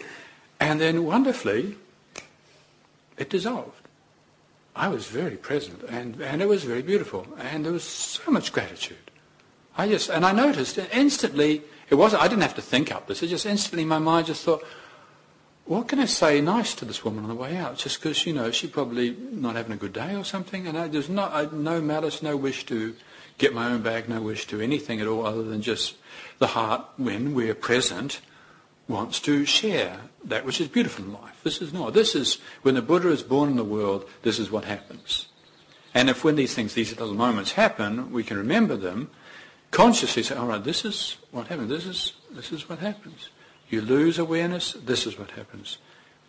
[0.60, 1.76] And then wonderfully,
[3.18, 3.88] it dissolved.
[4.76, 7.26] I was very present and, and it was very beautiful.
[7.40, 9.12] And there was so much gratitude.
[9.78, 13.22] I just, and I noticed instantly It wasn't, I didn't have to think up this.
[13.22, 14.64] It just instantly, my mind just thought,
[15.66, 17.78] what can I say nice to this woman on the way out?
[17.78, 20.68] Just because, you know, she probably not having a good day or something.
[20.68, 22.96] And I, there's not, I, no malice, no wish to
[23.38, 25.96] get my own back, no wish to anything at all other than just
[26.38, 28.22] the heart, when we're present,
[28.88, 31.42] wants to share that which is beautiful in life.
[31.44, 31.94] This is not.
[31.94, 35.28] This is, when the Buddha is born in the world, this is what happens.
[35.96, 39.10] And if when these things, these little moments happen, we can remember them,
[39.72, 41.70] consciously say, all right, this is what happens.
[41.70, 43.30] This is, this is what happens.
[43.70, 45.78] You lose awareness, this is what happens.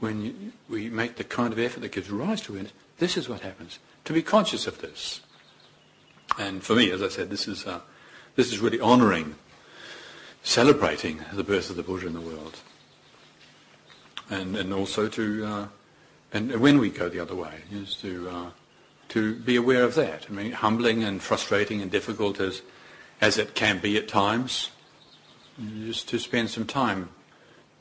[0.01, 3.29] When you, we make the kind of effort that gives rise to awareness, this is
[3.29, 3.79] what happens.
[4.05, 5.21] To be conscious of this.
[6.39, 7.81] And for me, as I said, this is, uh,
[8.35, 9.37] this is really honouring,
[10.43, 12.59] celebrating the birth of the Buddha in the world.
[14.29, 15.67] And, and also to, uh,
[16.33, 18.51] and when we go the other way, is to uh,
[19.09, 20.27] to be aware of that.
[20.29, 22.63] I mean, humbling and frustrating and difficult as,
[23.21, 24.71] as it can be at times,
[25.85, 27.09] just to spend some time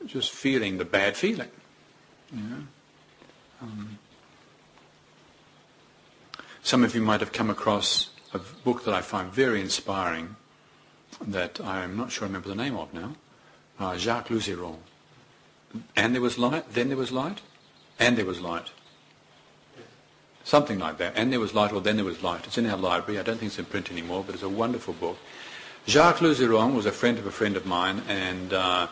[0.06, 1.50] just feeling the bad feeling.
[3.62, 3.98] Um,
[6.62, 10.36] some of you might have come across a book that I find very inspiring
[11.20, 13.14] that I'm not sure I remember the name of now,
[13.78, 14.78] uh, Jacques Lusseyran.
[15.94, 17.40] And there was light, then there was light,
[17.98, 18.70] and there was light.
[20.44, 21.14] Something like that.
[21.16, 22.46] And there was light, or then there was light.
[22.46, 23.18] It's in our library.
[23.18, 25.18] I don't think it's in print anymore, but it's a wonderful book.
[25.86, 28.86] Jacques Lusseyran was a friend of a friend of mine, and uh,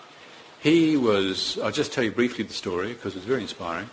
[0.65, 3.91] he was, I'll just tell you briefly the story because it's very inspiring.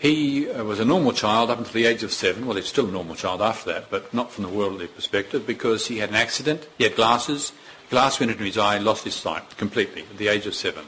[0.00, 2.44] He uh, was a normal child up until the age of seven.
[2.44, 5.86] Well, he's still a normal child after that, but not from the worldly perspective because
[5.86, 6.66] he had an accident.
[6.76, 7.52] He had glasses.
[7.88, 10.86] Glass went into his eye, and lost his sight completely at the age of seven.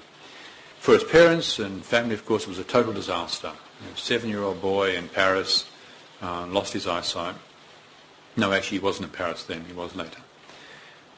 [0.80, 3.52] For his parents and family, of course, it was a total disaster.
[3.94, 5.70] A seven-year-old boy in Paris,
[6.20, 7.36] uh, lost his eyesight.
[8.36, 9.64] No, actually, he wasn't in Paris then.
[9.64, 10.18] He was later.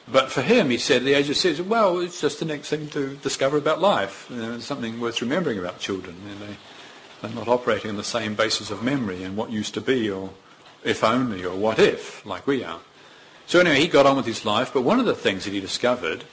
[0.07, 2.87] But for him, he said the age of six, well, it's just the next thing
[2.89, 4.27] to discover about life.
[4.29, 6.15] You know, it's something worth remembering about children.
[6.27, 6.57] You know, they,
[7.21, 10.31] they're not operating on the same basis of memory and what used to be or
[10.83, 12.79] if only or what if, like we are.
[13.45, 15.59] So anyway, he got on with his life, but one of the things that he
[15.59, 16.23] discovered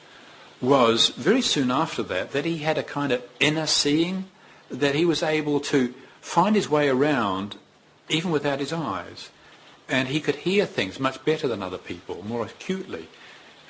[0.60, 4.24] was very soon after that that he had a kind of inner seeing,
[4.70, 7.56] that he was able to find his way around
[8.08, 9.30] even without his eyes.
[9.88, 13.08] And he could hear things much better than other people, more acutely.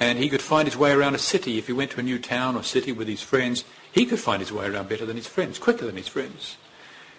[0.01, 1.59] And he could find his way around a city.
[1.59, 4.41] If he went to a new town or city with his friends, he could find
[4.41, 6.57] his way around better than his friends, quicker than his friends.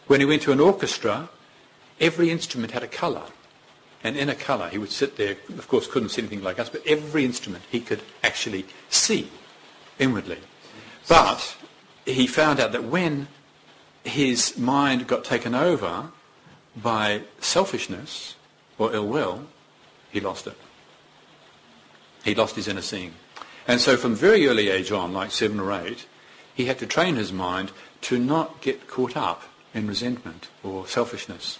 [0.07, 1.29] When he went to an orchestra,
[1.99, 3.25] every instrument had a colour.
[4.03, 6.69] And in a colour, he would sit there, of course, couldn't see anything like us,
[6.69, 9.29] but every instrument he could actually see
[9.97, 10.37] inwardly.
[11.07, 11.57] But
[12.05, 13.27] he found out that when
[14.03, 16.11] his mind got taken over
[16.75, 18.35] by selfishness
[18.77, 19.47] or ill will,
[20.11, 20.57] he lost it.
[22.23, 23.13] He lost his inner seeing.
[23.67, 26.05] And so from very early age on, like seven or eight,
[26.53, 31.59] he had to train his mind to not get caught up in resentment or selfishness.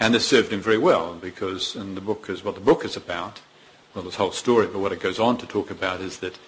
[0.00, 2.96] And this served him very well because, and the book is what the book is
[2.96, 3.40] about,
[3.94, 6.38] well, this whole story, but what it goes on to talk about is that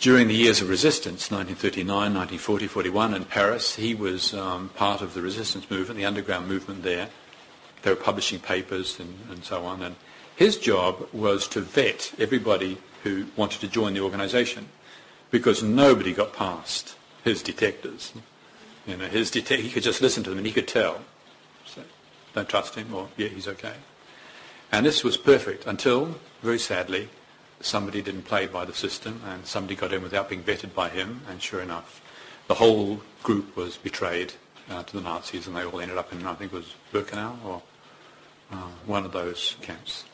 [0.00, 5.14] during the years of resistance, 1939, 1940, 41 in Paris, he was um, part of
[5.14, 7.08] the resistance movement, the underground movement there.
[7.82, 9.82] They were publishing papers and, and so on.
[9.82, 9.96] And
[10.40, 14.66] his job was to vet everybody who wanted to join the organisation
[15.30, 18.14] because nobody got past his detectors.
[18.86, 21.02] You know, his detect- he could just listen to them and he could tell.
[21.66, 21.82] So,
[22.34, 23.74] don't trust him or, yeah, he's okay.
[24.72, 27.10] And this was perfect until, very sadly,
[27.60, 31.20] somebody didn't play by the system and somebody got in without being vetted by him
[31.28, 32.00] and sure enough
[32.48, 34.32] the whole group was betrayed
[34.70, 37.36] uh, to the Nazis and they all ended up in I think it was Birkenau
[37.44, 37.62] or
[38.50, 40.04] uh, one of those camps.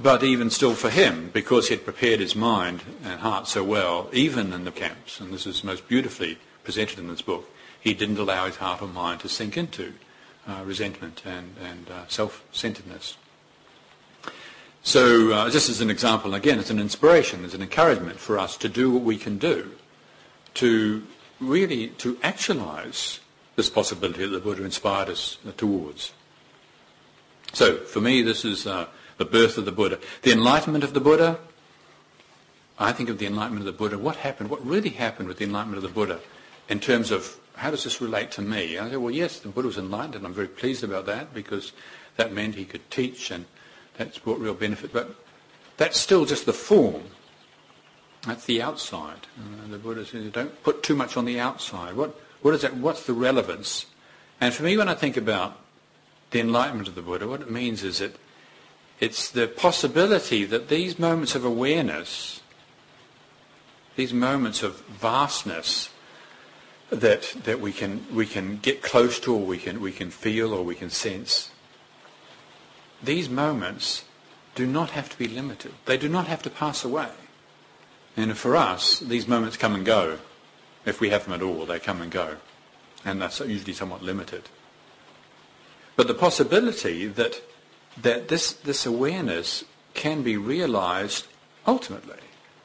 [0.00, 4.08] But even still for him, because he had prepared his mind and heart so well,
[4.12, 8.18] even in the camps, and this is most beautifully presented in this book, he didn't
[8.18, 9.94] allow his heart or mind to sink into
[10.46, 13.16] uh, resentment and, and uh, self-centeredness.
[14.82, 18.56] So uh, just as an example, again, it's an inspiration, it's an encouragement for us
[18.58, 19.72] to do what we can do
[20.54, 21.02] to
[21.40, 23.20] really to actualize
[23.56, 26.12] this possibility that the Buddha inspired us towards.
[27.52, 28.86] So for me, this is uh,
[29.18, 29.98] the birth of the Buddha.
[30.22, 31.38] The enlightenment of the Buddha,
[32.78, 33.98] I think of the enlightenment of the Buddha.
[33.98, 34.50] What happened?
[34.50, 36.20] What really happened with the enlightenment of the Buddha
[36.68, 38.78] in terms of how does this relate to me?
[38.78, 41.72] I say, well, yes, the Buddha was enlightened, and I'm very pleased about that because
[42.16, 43.46] that meant he could teach and
[43.96, 44.92] that's brought real benefit.
[44.92, 45.14] But
[45.76, 47.02] that's still just the form.
[48.26, 49.26] That's the outside.
[49.68, 51.96] The Buddha says, don't put too much on the outside.
[51.96, 52.76] What, what is that?
[52.76, 53.86] What's the relevance?
[54.40, 55.58] And for me, when I think about
[56.30, 58.14] the enlightenment of the Buddha, what it means is that
[59.00, 62.38] it's the possibility that these moments of awareness
[63.98, 65.90] these moments of vastness
[66.88, 70.54] that, that we, can, we can get close to or we can, we can feel
[70.54, 71.50] or we can sense.
[73.02, 74.04] These moments
[74.54, 75.72] do not have to be limited.
[75.86, 77.08] They do not have to pass away.
[78.16, 80.18] And for us, these moments come and go.
[80.86, 82.36] If we have them at all, they come and go.
[83.04, 84.44] And that's usually somewhat limited.
[85.96, 87.42] But the possibility that,
[88.02, 91.26] that this, this awareness can be realized
[91.66, 92.16] ultimately,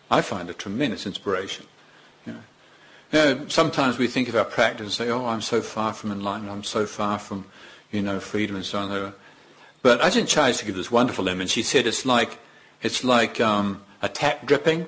[0.09, 1.65] I find a tremendous inspiration.
[2.25, 2.39] You know,
[3.11, 6.11] you know, sometimes we think of our practice and say, oh, I'm so far from
[6.11, 7.45] enlightenment, I'm so far from,
[7.91, 9.13] you know, freedom and so on.
[9.81, 11.53] But Ajahn Chah used to give this wonderful image.
[11.53, 12.39] He said it's like,
[12.81, 14.87] it's like um, a tap dripping.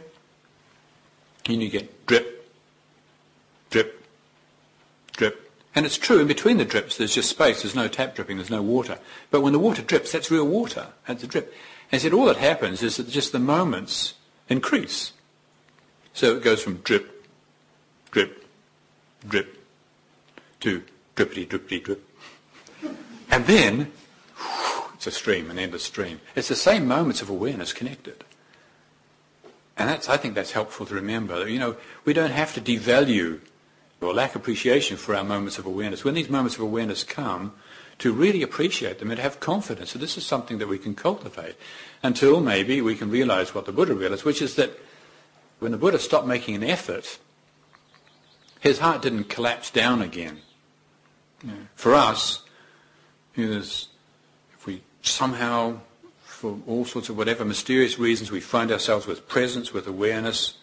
[1.47, 2.51] And you get drip,
[3.69, 4.04] drip, drip.
[5.75, 8.49] And it's true, in between the drips there's just space, there's no tap dripping, there's
[8.49, 8.97] no water.
[9.29, 11.53] But when the water drips, that's real water, that's a drip.
[11.91, 14.13] And said all that happens is that just the moments
[14.47, 15.11] increase.
[16.13, 17.27] So it goes from drip,
[18.11, 18.45] drip,
[19.27, 19.61] drip,
[20.61, 20.81] to
[21.15, 22.09] drippity, drippity, drip.
[23.29, 23.91] And then,
[24.93, 26.21] it's a stream, an endless stream.
[26.35, 28.23] It's the same moments of awareness connected.
[29.77, 31.49] And that's, I think that's helpful to remember.
[31.49, 33.41] You know, we don't have to devalue
[34.05, 36.03] or lack appreciation for our moments of awareness.
[36.03, 37.53] When these moments of awareness come,
[37.99, 41.55] to really appreciate them and have confidence that this is something that we can cultivate
[42.03, 44.77] until maybe we can realize what the Buddha realized, which is that
[45.59, 47.19] when the Buddha stopped making an effort,
[48.59, 50.39] his heart didn't collapse down again.
[51.43, 52.43] Know, for us,
[53.35, 55.79] you know, if we somehow,
[56.23, 60.57] for all sorts of whatever mysterious reasons, we find ourselves with presence, with awareness,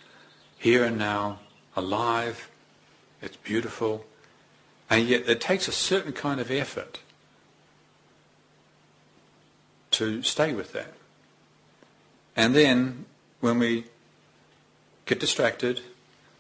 [0.59, 1.39] here and now,
[1.77, 2.51] alive,
[3.23, 4.05] it's beautiful,
[4.91, 7.01] and yet it takes a certain kind of effort
[9.93, 10.95] to stay with that.
[12.37, 13.05] And then
[13.41, 13.85] when we
[15.07, 15.81] get distracted,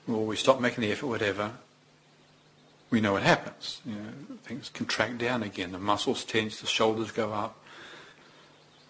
[0.09, 1.53] or we stop making the effort, whatever,
[2.91, 3.81] we know what happens.
[3.87, 5.73] You know, things contract down again.
[5.73, 7.59] The muscles tense, the shoulders go up.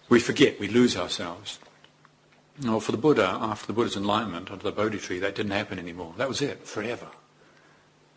[0.09, 1.59] We forget, we lose ourselves.
[2.61, 5.79] No, for the Buddha, after the Buddha's enlightenment under the Bodhi tree, that didn't happen
[5.79, 6.13] anymore.
[6.17, 7.07] That was it, forever.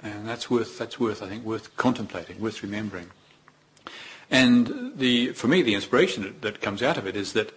[0.03, 3.11] And that's worth, that's worth, I think, worth contemplating, worth remembering.
[4.31, 7.53] And the, for me, the inspiration that, that comes out of it is that,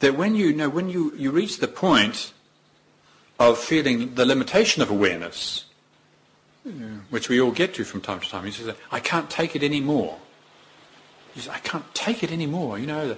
[0.00, 2.32] that when you, you know, when you, you reach the point
[3.38, 5.64] of feeling the limitation of awareness,
[6.66, 6.70] uh,
[7.10, 8.44] which we all get to from time to time.
[8.44, 10.18] He says, I can't take it anymore.
[11.34, 12.78] He says, I can't take it anymore.
[12.78, 13.16] You know,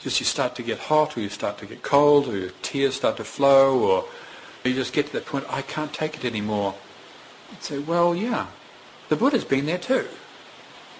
[0.00, 2.96] just you start to get hot or you start to get cold or your tears
[2.96, 4.04] start to flow or
[4.64, 6.74] you just get to that point, I can't take it anymore.
[7.54, 8.48] You'd say, well, yeah,
[9.08, 10.08] the Buddha's been there too.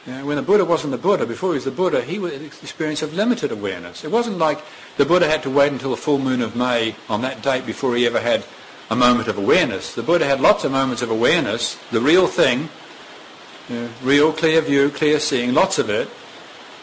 [0.07, 2.33] You know, when the Buddha wasn't the Buddha, before he was the Buddha, he had
[2.33, 4.05] an experience of limited awareness.
[4.05, 4.61] It wasn't like
[4.97, 7.97] the Buddha had to wait until the full moon of May on that date before
[7.97, 8.45] he ever had
[8.89, 9.97] a moment of awareness.
[9.97, 12.69] The Buddha had lots of moments of awareness, the real thing,
[13.69, 16.09] you know, real clear view, clear seeing, lots of it.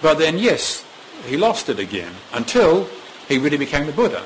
[0.02, 0.84] But then, yes,
[1.28, 2.90] he lost it again until
[3.30, 4.24] he really became the Buddha.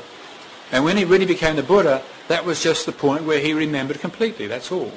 [0.72, 4.00] And when he really became the Buddha, that was just the point where he remembered
[4.00, 4.48] completely.
[4.48, 4.92] That's all.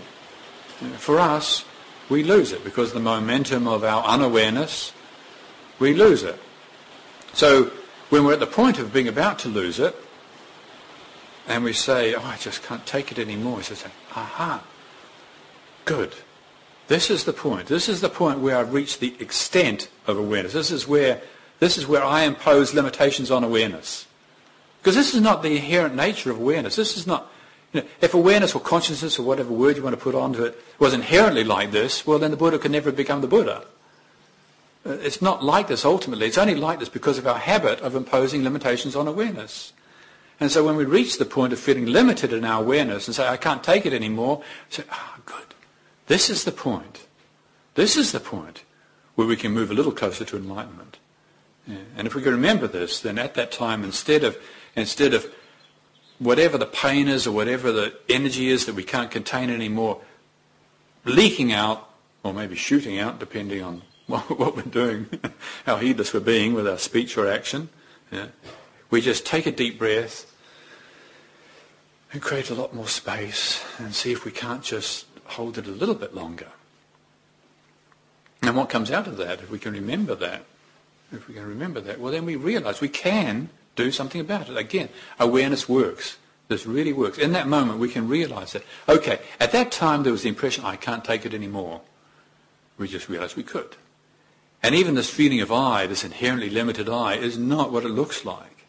[0.96, 1.64] For us,
[2.08, 4.92] we lose it because the momentum of our unawareness,
[5.78, 6.38] we lose it.
[7.32, 7.70] So
[8.10, 9.94] when we're at the point of being about to lose it,
[11.46, 14.62] and we say, oh, I just can't take it anymore, he says, aha,
[15.84, 16.14] good.
[16.88, 17.66] This is the point.
[17.66, 20.52] This is the point where I've reached the extent of awareness.
[20.52, 21.20] This is where,
[21.58, 24.06] this is where I impose limitations on awareness.
[24.80, 26.76] Because this is not the inherent nature of awareness.
[26.76, 27.30] This is not,
[27.72, 30.58] you know, if awareness or consciousness or whatever word you want to put onto it
[30.78, 33.64] was inherently like this, well then the Buddha could never become the Buddha.
[34.86, 36.26] Uh, it's not like this ultimately.
[36.26, 39.72] It's only like this because of our habit of imposing limitations on awareness.
[40.40, 43.26] And so when we reach the point of feeling limited in our awareness and say,
[43.26, 45.54] I can't take it anymore, say, ah, oh, good.
[46.06, 47.06] This is the point.
[47.74, 48.62] This is the point
[49.16, 50.98] where we can move a little closer to enlightenment.
[51.66, 51.76] Yeah.
[51.96, 54.38] And if we can remember this, then at that time, instead of,
[54.76, 55.26] instead of
[56.18, 60.00] whatever the pain is or whatever the energy is that we can't contain anymore,
[61.04, 61.88] leaking out,
[62.22, 65.06] or maybe shooting out, depending on what, we're doing,
[65.66, 67.68] how heedless we're being with our speech or action.
[68.10, 68.26] Yeah.
[68.90, 70.34] We just take a deep breath
[72.12, 75.70] and create a lot more space and see if we can't just hold it a
[75.70, 76.48] little bit longer.
[78.40, 80.44] And what comes out of that, if we can remember that,
[81.12, 84.56] if we can remember that, well then we realize we can do something about it.
[84.56, 86.18] Again, awareness works.
[86.48, 87.18] This really works.
[87.18, 90.64] In that moment, we can realize that, okay, at that time there was the impression,
[90.64, 91.80] I can't take it anymore.
[92.76, 93.76] We just realized we could.
[94.62, 98.24] And even this feeling of I, this inherently limited I, is not what it looks
[98.24, 98.66] like.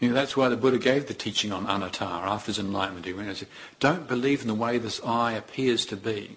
[0.00, 3.06] You know, that's why the Buddha gave the teaching on anatta after his enlightenment.
[3.06, 6.36] He went and said, don't believe in the way this I appears to be.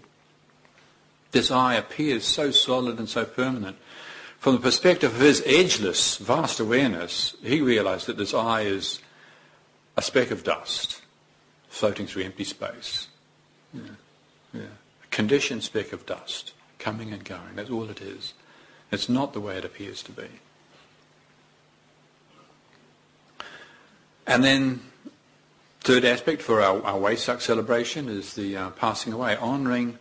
[1.32, 3.78] This I appears so solid and so permanent.
[4.40, 9.00] From the perspective of his edgeless, vast awareness, he realized that this I is
[9.96, 11.02] a speck of dust
[11.70, 13.08] floating through empty space.
[13.74, 13.82] Yeah.
[14.54, 14.62] Yeah.
[15.04, 17.56] A conditioned speck of dust coming and going.
[17.56, 18.34] That's all it is.
[18.92, 20.28] It's not the way it appears to be.
[24.26, 24.82] And then,
[25.82, 29.98] third aspect for our, our Wesak celebration is the uh, passing away, honouring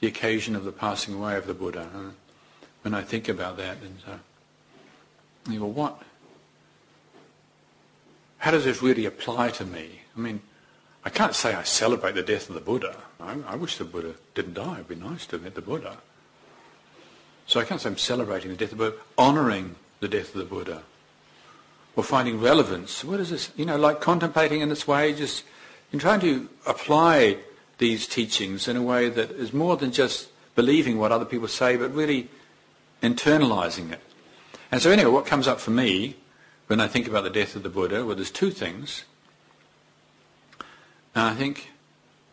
[0.00, 1.88] the occasion of the passing away of the Buddha.
[1.94, 2.10] Uh,
[2.88, 4.16] when I think about that, and uh,
[5.50, 6.00] you know, what?
[8.38, 10.00] How does this really apply to me?
[10.16, 10.40] I mean,
[11.04, 12.96] I can't say I celebrate the death of the Buddha.
[13.20, 14.76] I, I wish the Buddha didn't die.
[14.76, 15.98] It'd be nice to have met the Buddha.
[17.46, 20.38] So I can't say I'm celebrating the death of the Buddha, honouring the death of
[20.38, 20.82] the Buddha,
[21.94, 23.04] or finding relevance.
[23.04, 23.50] What is this?
[23.54, 25.44] You know, like contemplating in this way, just
[25.92, 27.36] in trying to apply
[27.76, 31.76] these teachings in a way that is more than just believing what other people say,
[31.76, 32.30] but really
[33.02, 34.00] internalizing it.
[34.70, 36.16] And so anyway, what comes up for me
[36.66, 39.04] when I think about the death of the Buddha, well, there's two things.
[41.14, 41.70] And I think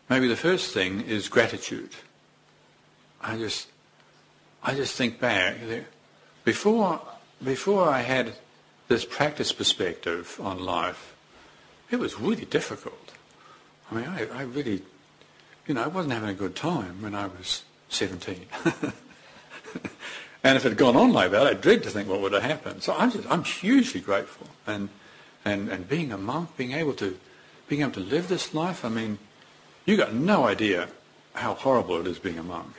[0.08, 1.90] maybe the first thing is gratitude.
[3.22, 3.68] I just,
[4.62, 5.56] I just think back.
[6.44, 7.00] Before,
[7.42, 8.34] before I had
[8.88, 11.14] this practice perspective on life,
[11.90, 13.12] it was really difficult.
[13.90, 14.82] I mean, I, I really,
[15.66, 18.46] you know, I wasn't having a good time when I was 17.
[20.46, 22.40] And if it had gone on like that, I dread to think what would have
[22.44, 22.84] happened.
[22.84, 24.46] So I'm just, I'm hugely grateful.
[24.64, 24.90] And,
[25.44, 27.18] and, and being a monk, being able to,
[27.66, 29.18] being able to live this life, I mean,
[29.86, 30.88] you've got no idea
[31.34, 32.72] how horrible it is being a monk.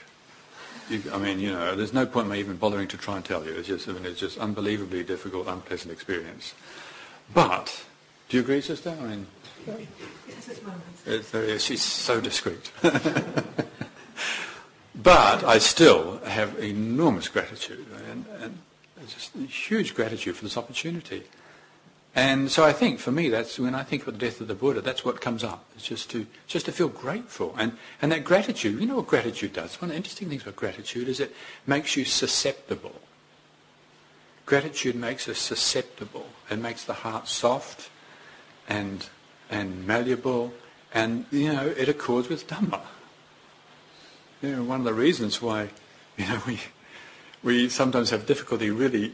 [0.90, 3.26] You, I mean, you know, there's no point in me even bothering to try and
[3.26, 3.52] tell you.
[3.52, 6.54] It's just, I mean, it's just unbelievably difficult, unpleasant experience.
[7.34, 7.84] But,
[8.30, 8.96] do you agree, sister?
[8.98, 9.28] I mean,
[11.06, 12.72] it's, uh, she's so discreet.
[15.02, 18.58] But I still have enormous gratitude and, and
[19.08, 21.24] just huge gratitude for this opportunity.
[22.16, 24.56] And so I think for me, that's when I think of the death of the
[24.56, 25.66] Buddha, that's what comes up.
[25.76, 28.82] It's just to just to feel grateful, and and that gratitude.
[28.82, 29.80] You know what gratitude does?
[29.80, 31.36] One of the interesting things about gratitude is it
[31.68, 32.96] makes you susceptible.
[34.48, 36.26] Gratitude makes us susceptible.
[36.50, 37.92] It makes the heart soft,
[38.68, 39.08] and
[39.52, 40.54] and malleable,
[40.92, 42.82] and you know it accords with Dhamma
[44.42, 45.70] you know, one of the reasons why,
[46.18, 46.60] you know, we,
[47.44, 49.14] we sometimes have difficulty really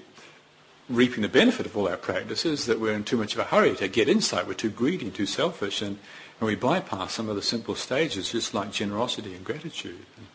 [0.90, 3.76] reaping the benefit of all our practices that we're in too much of a hurry
[3.76, 4.48] to get insight.
[4.48, 5.98] We're too greedy, too selfish, and,
[6.40, 10.28] and we bypass some of the simple stages, just like generosity and gratitude and,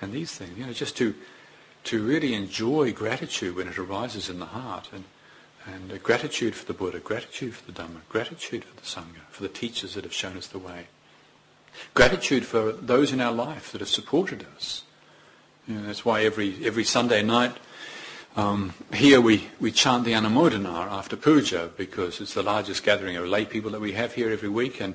[0.00, 0.58] and these things.
[0.58, 1.14] You know, just to
[1.84, 5.04] to really enjoy gratitude when it arises in the heart, and
[5.66, 9.48] and gratitude for the Buddha, gratitude for the Dhamma, gratitude for the Sangha, for the
[9.48, 10.88] teachers that have shown us the way.
[11.94, 14.82] Gratitude for those in our life that have supported us.
[15.66, 17.56] You know, that's why every, every Sunday night
[18.36, 23.26] um, here we, we chant the Anumodana after puja because it's the largest gathering of
[23.26, 24.94] lay people that we have here every week and,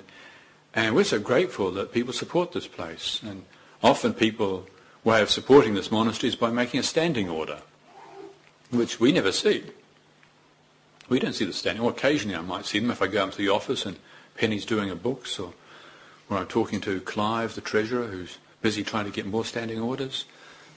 [0.76, 3.22] and we're so grateful that people support this place.
[3.24, 3.46] And
[3.82, 4.68] often people
[5.06, 7.62] way of supporting this monastery is by making a standing order,
[8.72, 9.64] which we never see.
[11.08, 11.82] We don't see the standing.
[11.82, 13.98] Well, occasionally I might see them if I go up to the office and
[14.36, 15.54] Penny's doing her books or
[16.30, 20.26] where I'm talking to Clive, the treasurer, who's busy trying to get more standing orders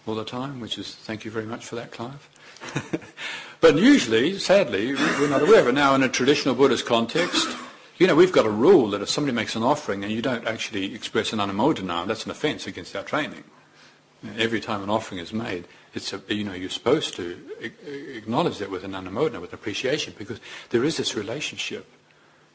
[0.06, 2.28] all the time, which is thank you very much for that, Clive.
[3.60, 5.74] but usually, sadly, we're not aware of it.
[5.74, 7.46] Now, in a traditional Buddhist context,
[7.98, 10.46] you know, we've got a rule that if somebody makes an offering and you don't
[10.46, 13.44] actually express an anumodana, that's an offence against our training.
[14.38, 17.38] Every time an offering is made, it's a, you know, you're supposed to
[18.16, 20.40] acknowledge that with an anumodana, with appreciation, because
[20.70, 21.86] there is this relationship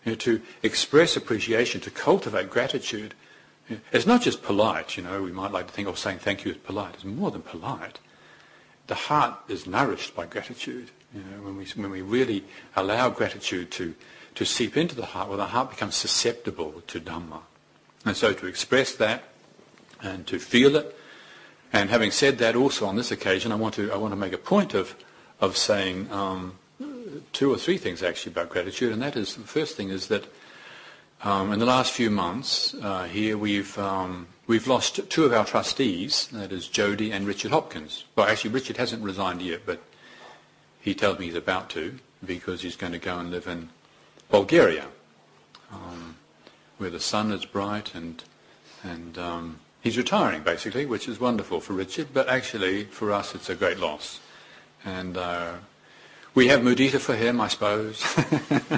[0.08, 3.14] you know, to express appreciation, to cultivate gratitude.
[3.91, 6.51] It's not just polite, you know, we might like to think, oh, saying thank you
[6.51, 6.93] is polite.
[6.93, 7.99] It's more than polite.
[8.88, 10.91] The heart is nourished by gratitude.
[11.14, 12.45] You know, when we, when we really
[12.78, 13.95] allow gratitude to,
[14.36, 17.41] to seep into the heart, well, the heart becomes susceptible to Dhamma.
[18.05, 19.26] And so to express that
[20.01, 20.97] and to feel it,
[21.74, 24.32] and having said that also on this occasion, I want to, I want to make
[24.32, 24.95] a point of,
[25.41, 26.53] of saying, um,
[27.34, 30.26] two or three things actually about gratitude, and that is the first thing is that
[31.24, 35.45] um, in the last few months uh, here we've um, we've lost two of our
[35.45, 36.28] trustees.
[36.32, 38.05] That is Jody and Richard Hopkins.
[38.16, 39.82] Well, actually Richard hasn't resigned yet, but
[40.80, 43.70] he tells me he's about to because he's going to go and live in
[44.30, 44.86] Bulgaria,
[45.72, 46.18] um,
[46.78, 48.24] where the sun is bright and
[48.84, 53.49] and um, he's retiring basically, which is wonderful for Richard, but actually for us it's
[53.49, 54.20] a great loss.
[54.86, 55.53] And uh,
[56.38, 58.00] we have mudita for him, I suppose.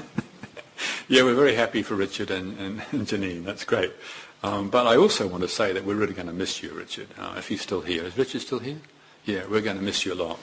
[1.10, 3.43] yeah, we're very happy for Richard and, and, and Janine.
[3.43, 3.91] That's great.
[4.41, 7.10] Um, but I also want to say that we're really going to miss you, Richard,
[7.20, 8.05] uh, if he's still here.
[8.05, 8.78] Is Richard still here?
[9.26, 10.39] Yeah, we're going to miss you a lot.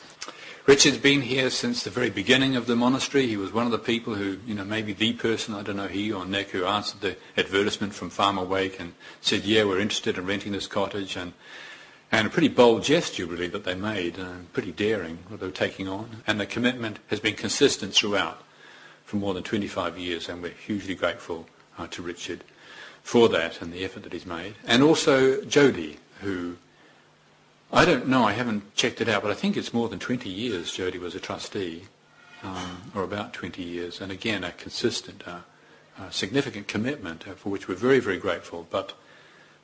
[0.67, 3.27] Richard's been here since the very beginning of the monastery.
[3.27, 5.89] He was one of the people who, you know, maybe the person, I don't know,
[5.89, 8.93] he or Nick, who answered the advertisement from Farmer Wake and
[9.23, 11.17] said, yeah, we're interested in renting this cottage.
[11.17, 11.33] And,
[12.13, 15.53] and a pretty bold gesture, really, that they made, uh, pretty daring, what they were
[15.53, 16.23] taking on.
[16.27, 18.43] And the commitment has been consistent throughout
[19.05, 21.49] for more than 25 years, and we're hugely grateful
[21.79, 22.45] uh, to Richard
[23.03, 24.55] for that and the effort that he's made.
[24.67, 26.57] And also Jody, who
[27.73, 30.29] I don't know, I haven't checked it out, but I think it's more than 20
[30.29, 31.85] years Jody was a trustee,
[32.43, 35.41] um, or about 20 years, and again a consistent, uh,
[35.99, 38.67] uh, significant commitment uh, for which we're very, very grateful.
[38.71, 38.95] But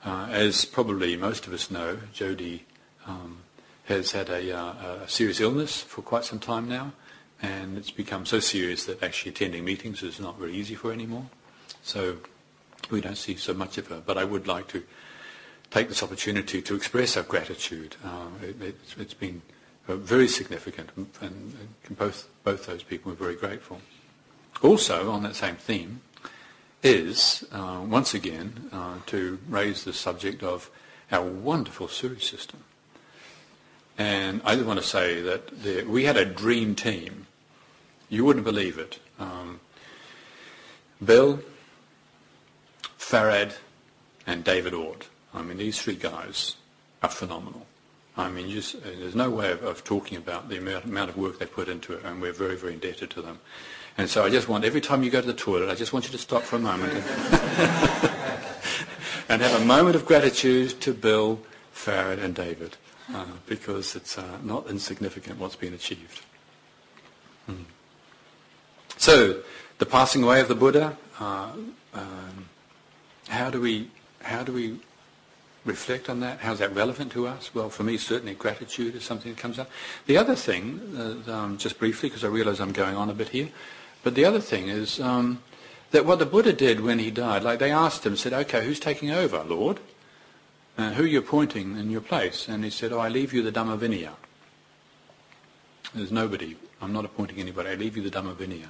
[0.05, 2.65] uh, as probably most of us know, Jody
[3.07, 3.39] um,
[3.85, 6.93] has had a, uh, a serious illness for quite some time now,
[7.41, 10.95] and it's become so serious that actually attending meetings is not very easy for her
[10.95, 11.27] anymore.
[11.83, 12.19] So
[12.91, 14.03] we don't see so much of her.
[14.05, 14.83] But I would like to
[15.71, 17.97] take this opportunity to express our gratitude.
[18.05, 19.43] Uh, it, has been
[19.89, 23.81] uh, very significant, and, and, both both those people are very grateful.
[24.63, 26.01] Also, on that same theme,
[26.83, 30.71] is uh, once again uh, to raise the subject of
[31.11, 32.61] our wonderful sewage system.
[33.99, 37.27] And I just want to say that there, we had a dream team
[38.13, 38.99] you wouldn't believe it.
[39.19, 39.59] Um,
[41.03, 41.41] Bill,
[42.99, 43.57] Farad,
[44.27, 45.07] and David Ord.
[45.33, 46.57] I mean, these three guys
[47.03, 47.67] are phenomenal.
[48.15, 51.39] I mean, just, there's no way of, of, talking about the amount, amount of work
[51.39, 53.39] they put into it, and we're very, very indebted to them.
[53.99, 56.07] And so I just want, every time you go to the toilet, I just want
[56.07, 57.05] you to stop for a moment and,
[59.29, 61.41] and have a moment of gratitude to Bill,
[61.75, 62.79] Farad, and David,
[63.15, 66.23] uh, because it's uh, not insignificant what's been achieved.
[67.47, 67.65] Hmm.
[68.97, 69.43] So,
[69.79, 71.53] the passing away of the Buddha, uh,
[71.93, 72.49] um,
[73.29, 73.91] how do we
[74.23, 74.79] how do we
[75.65, 76.41] reflect on that?
[76.41, 77.55] How's that relevant to us?
[77.55, 79.71] Well, for me, certainly gratitude is something that comes up.
[80.07, 83.31] The other thing, uh, um, just briefly, because I realise I'm going on a bit
[83.31, 83.49] here,
[84.03, 85.43] but the other thing is um,
[85.93, 88.81] that what the Buddha did when he died, like they asked him, said, okay, who's
[88.81, 89.81] taking over, Lord?
[90.77, 92.49] Uh, who are you appointing in your place?
[92.49, 94.15] And he said, oh, I leave you the Dhamma Vinaya.
[95.95, 96.57] There's nobody.
[96.81, 97.69] I'm not appointing anybody.
[97.69, 98.69] I leave you the Dhamma Vinaya.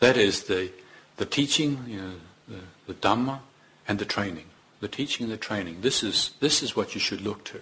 [0.00, 0.70] That is the,
[1.18, 2.12] the teaching, you know,
[2.48, 3.40] the, the Dhamma,
[3.86, 4.46] and the training.
[4.80, 5.82] The teaching and the training.
[5.82, 7.60] This is, this is what you should look to.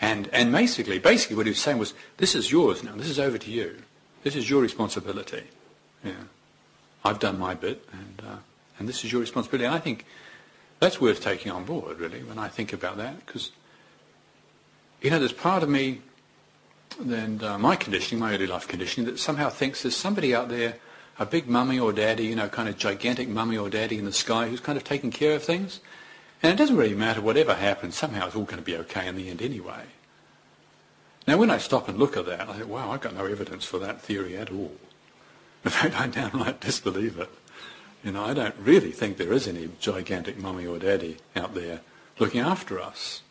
[0.00, 2.92] And, and basically, basically what he was saying was, this is yours now.
[2.94, 3.82] This is over to you.
[4.22, 5.44] This is your responsibility.
[6.04, 6.12] Yeah.
[7.04, 8.36] I've done my bit, and, uh,
[8.78, 9.66] and this is your responsibility.
[9.66, 10.06] I think
[10.80, 13.50] that's worth taking on board, really, when I think about that, because,
[15.02, 16.00] you know, there's part of me,
[16.98, 20.76] and uh, my conditioning, my early life conditioning, that somehow thinks there's somebody out there
[21.18, 24.12] a big mummy or daddy, you know, kind of gigantic mummy or daddy in the
[24.12, 25.80] sky who's kind of taking care of things.
[26.42, 29.16] And it doesn't really matter whatever happens, somehow it's all going to be okay in
[29.16, 29.84] the end anyway.
[31.26, 33.64] Now, when I stop and look at that, I think, wow, I've got no evidence
[33.64, 34.72] for that theory at all.
[35.66, 37.30] In fact, I downright disbelieve it.
[38.02, 41.80] You know, I don't really think there is any gigantic mummy or daddy out there
[42.18, 43.22] looking after us.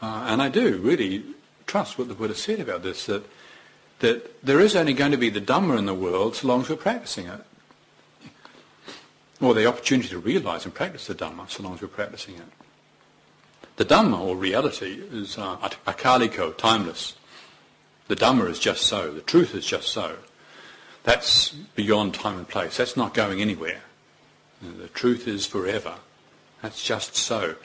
[0.00, 1.24] Uh, and I do really
[1.66, 3.24] trust what the Buddha said about this, that
[4.00, 6.68] that there is only going to be the Dhamma in the world so long as
[6.68, 7.40] we're practicing it.
[9.40, 12.46] Or the opportunity to realize and practice the Dhamma so long as we're practicing it.
[13.76, 15.56] The Dhamma, or reality, is uh,
[15.86, 17.14] akaliko, timeless.
[18.08, 19.12] The Dhamma is just so.
[19.12, 20.16] The truth is just so.
[21.04, 22.78] That's beyond time and place.
[22.78, 23.82] That's not going anywhere.
[24.62, 25.96] The truth is forever.
[26.62, 27.56] That's just so.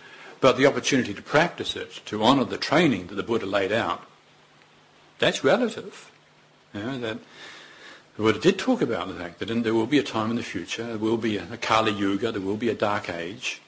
[0.42, 4.04] But the opportunity to practice it, to honour the training that the Buddha laid out,
[5.18, 6.12] that's relative.
[6.74, 7.18] You know, that
[8.18, 10.44] the Buddha did talk about the fact that there will be a time in the
[10.44, 13.62] future, there will be a, Kali Yuga, there will be a dark age,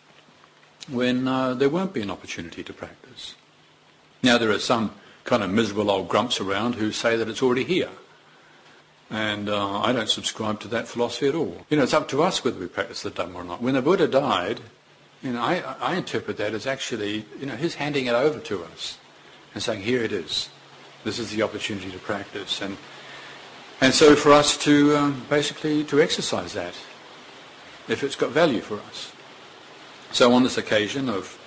[0.89, 3.35] when uh, there won't be an opportunity to practice.
[4.23, 4.93] Now there are some
[5.23, 7.89] kind of miserable old grumps around who say that it's already here.
[9.11, 11.65] And uh, I don't subscribe to that philosophy at all.
[11.69, 13.61] You know, it's up to us whether we practice the Dhamma or not.
[13.61, 14.61] When the Buddha died,
[15.21, 18.63] you know, I, I interpret that as actually, you know, his handing it over to
[18.63, 18.97] us
[19.53, 20.49] and saying, here it is.
[21.03, 22.61] This is the opportunity to practice.
[22.61, 22.77] And
[23.81, 26.75] and so for us to um, basically to exercise that,
[27.87, 29.11] if it's got value for us.
[30.11, 31.39] So on this occasion of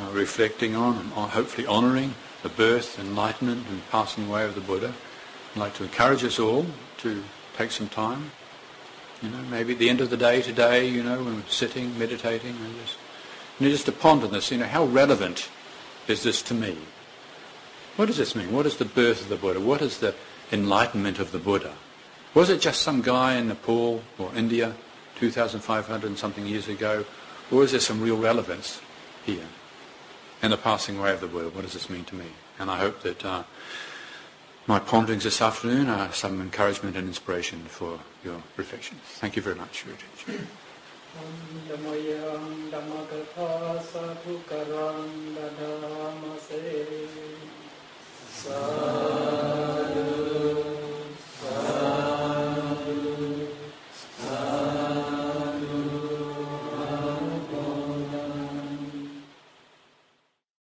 [0.00, 4.94] uh, reflecting on and hopefully honouring the birth, enlightenment and passing away of the Buddha,
[5.54, 6.66] I'd like to encourage us all
[6.98, 7.22] to
[7.56, 8.30] take some time.
[9.22, 11.98] You know, maybe at the end of the day today, you know, when we're sitting,
[11.98, 12.98] meditating, and just,
[13.58, 15.48] you know, just to ponder this, you know, how relevant
[16.06, 16.76] is this to me?
[17.96, 18.52] What does this mean?
[18.52, 19.58] What is the birth of the Buddha?
[19.58, 20.14] What is the
[20.52, 21.74] enlightenment of the Buddha?
[22.34, 24.74] Was it just some guy in Nepal or India
[25.18, 27.06] 2,500 and something years ago?
[27.50, 28.80] Or is there some real relevance
[29.24, 29.46] here?
[30.42, 32.26] In the passing away of the world, what does this mean to me?
[32.58, 33.44] And I hope that uh,
[34.66, 38.98] my ponderings this afternoon are some encouragement and inspiration for your reflection.
[39.20, 40.48] Thank you very much for your attention.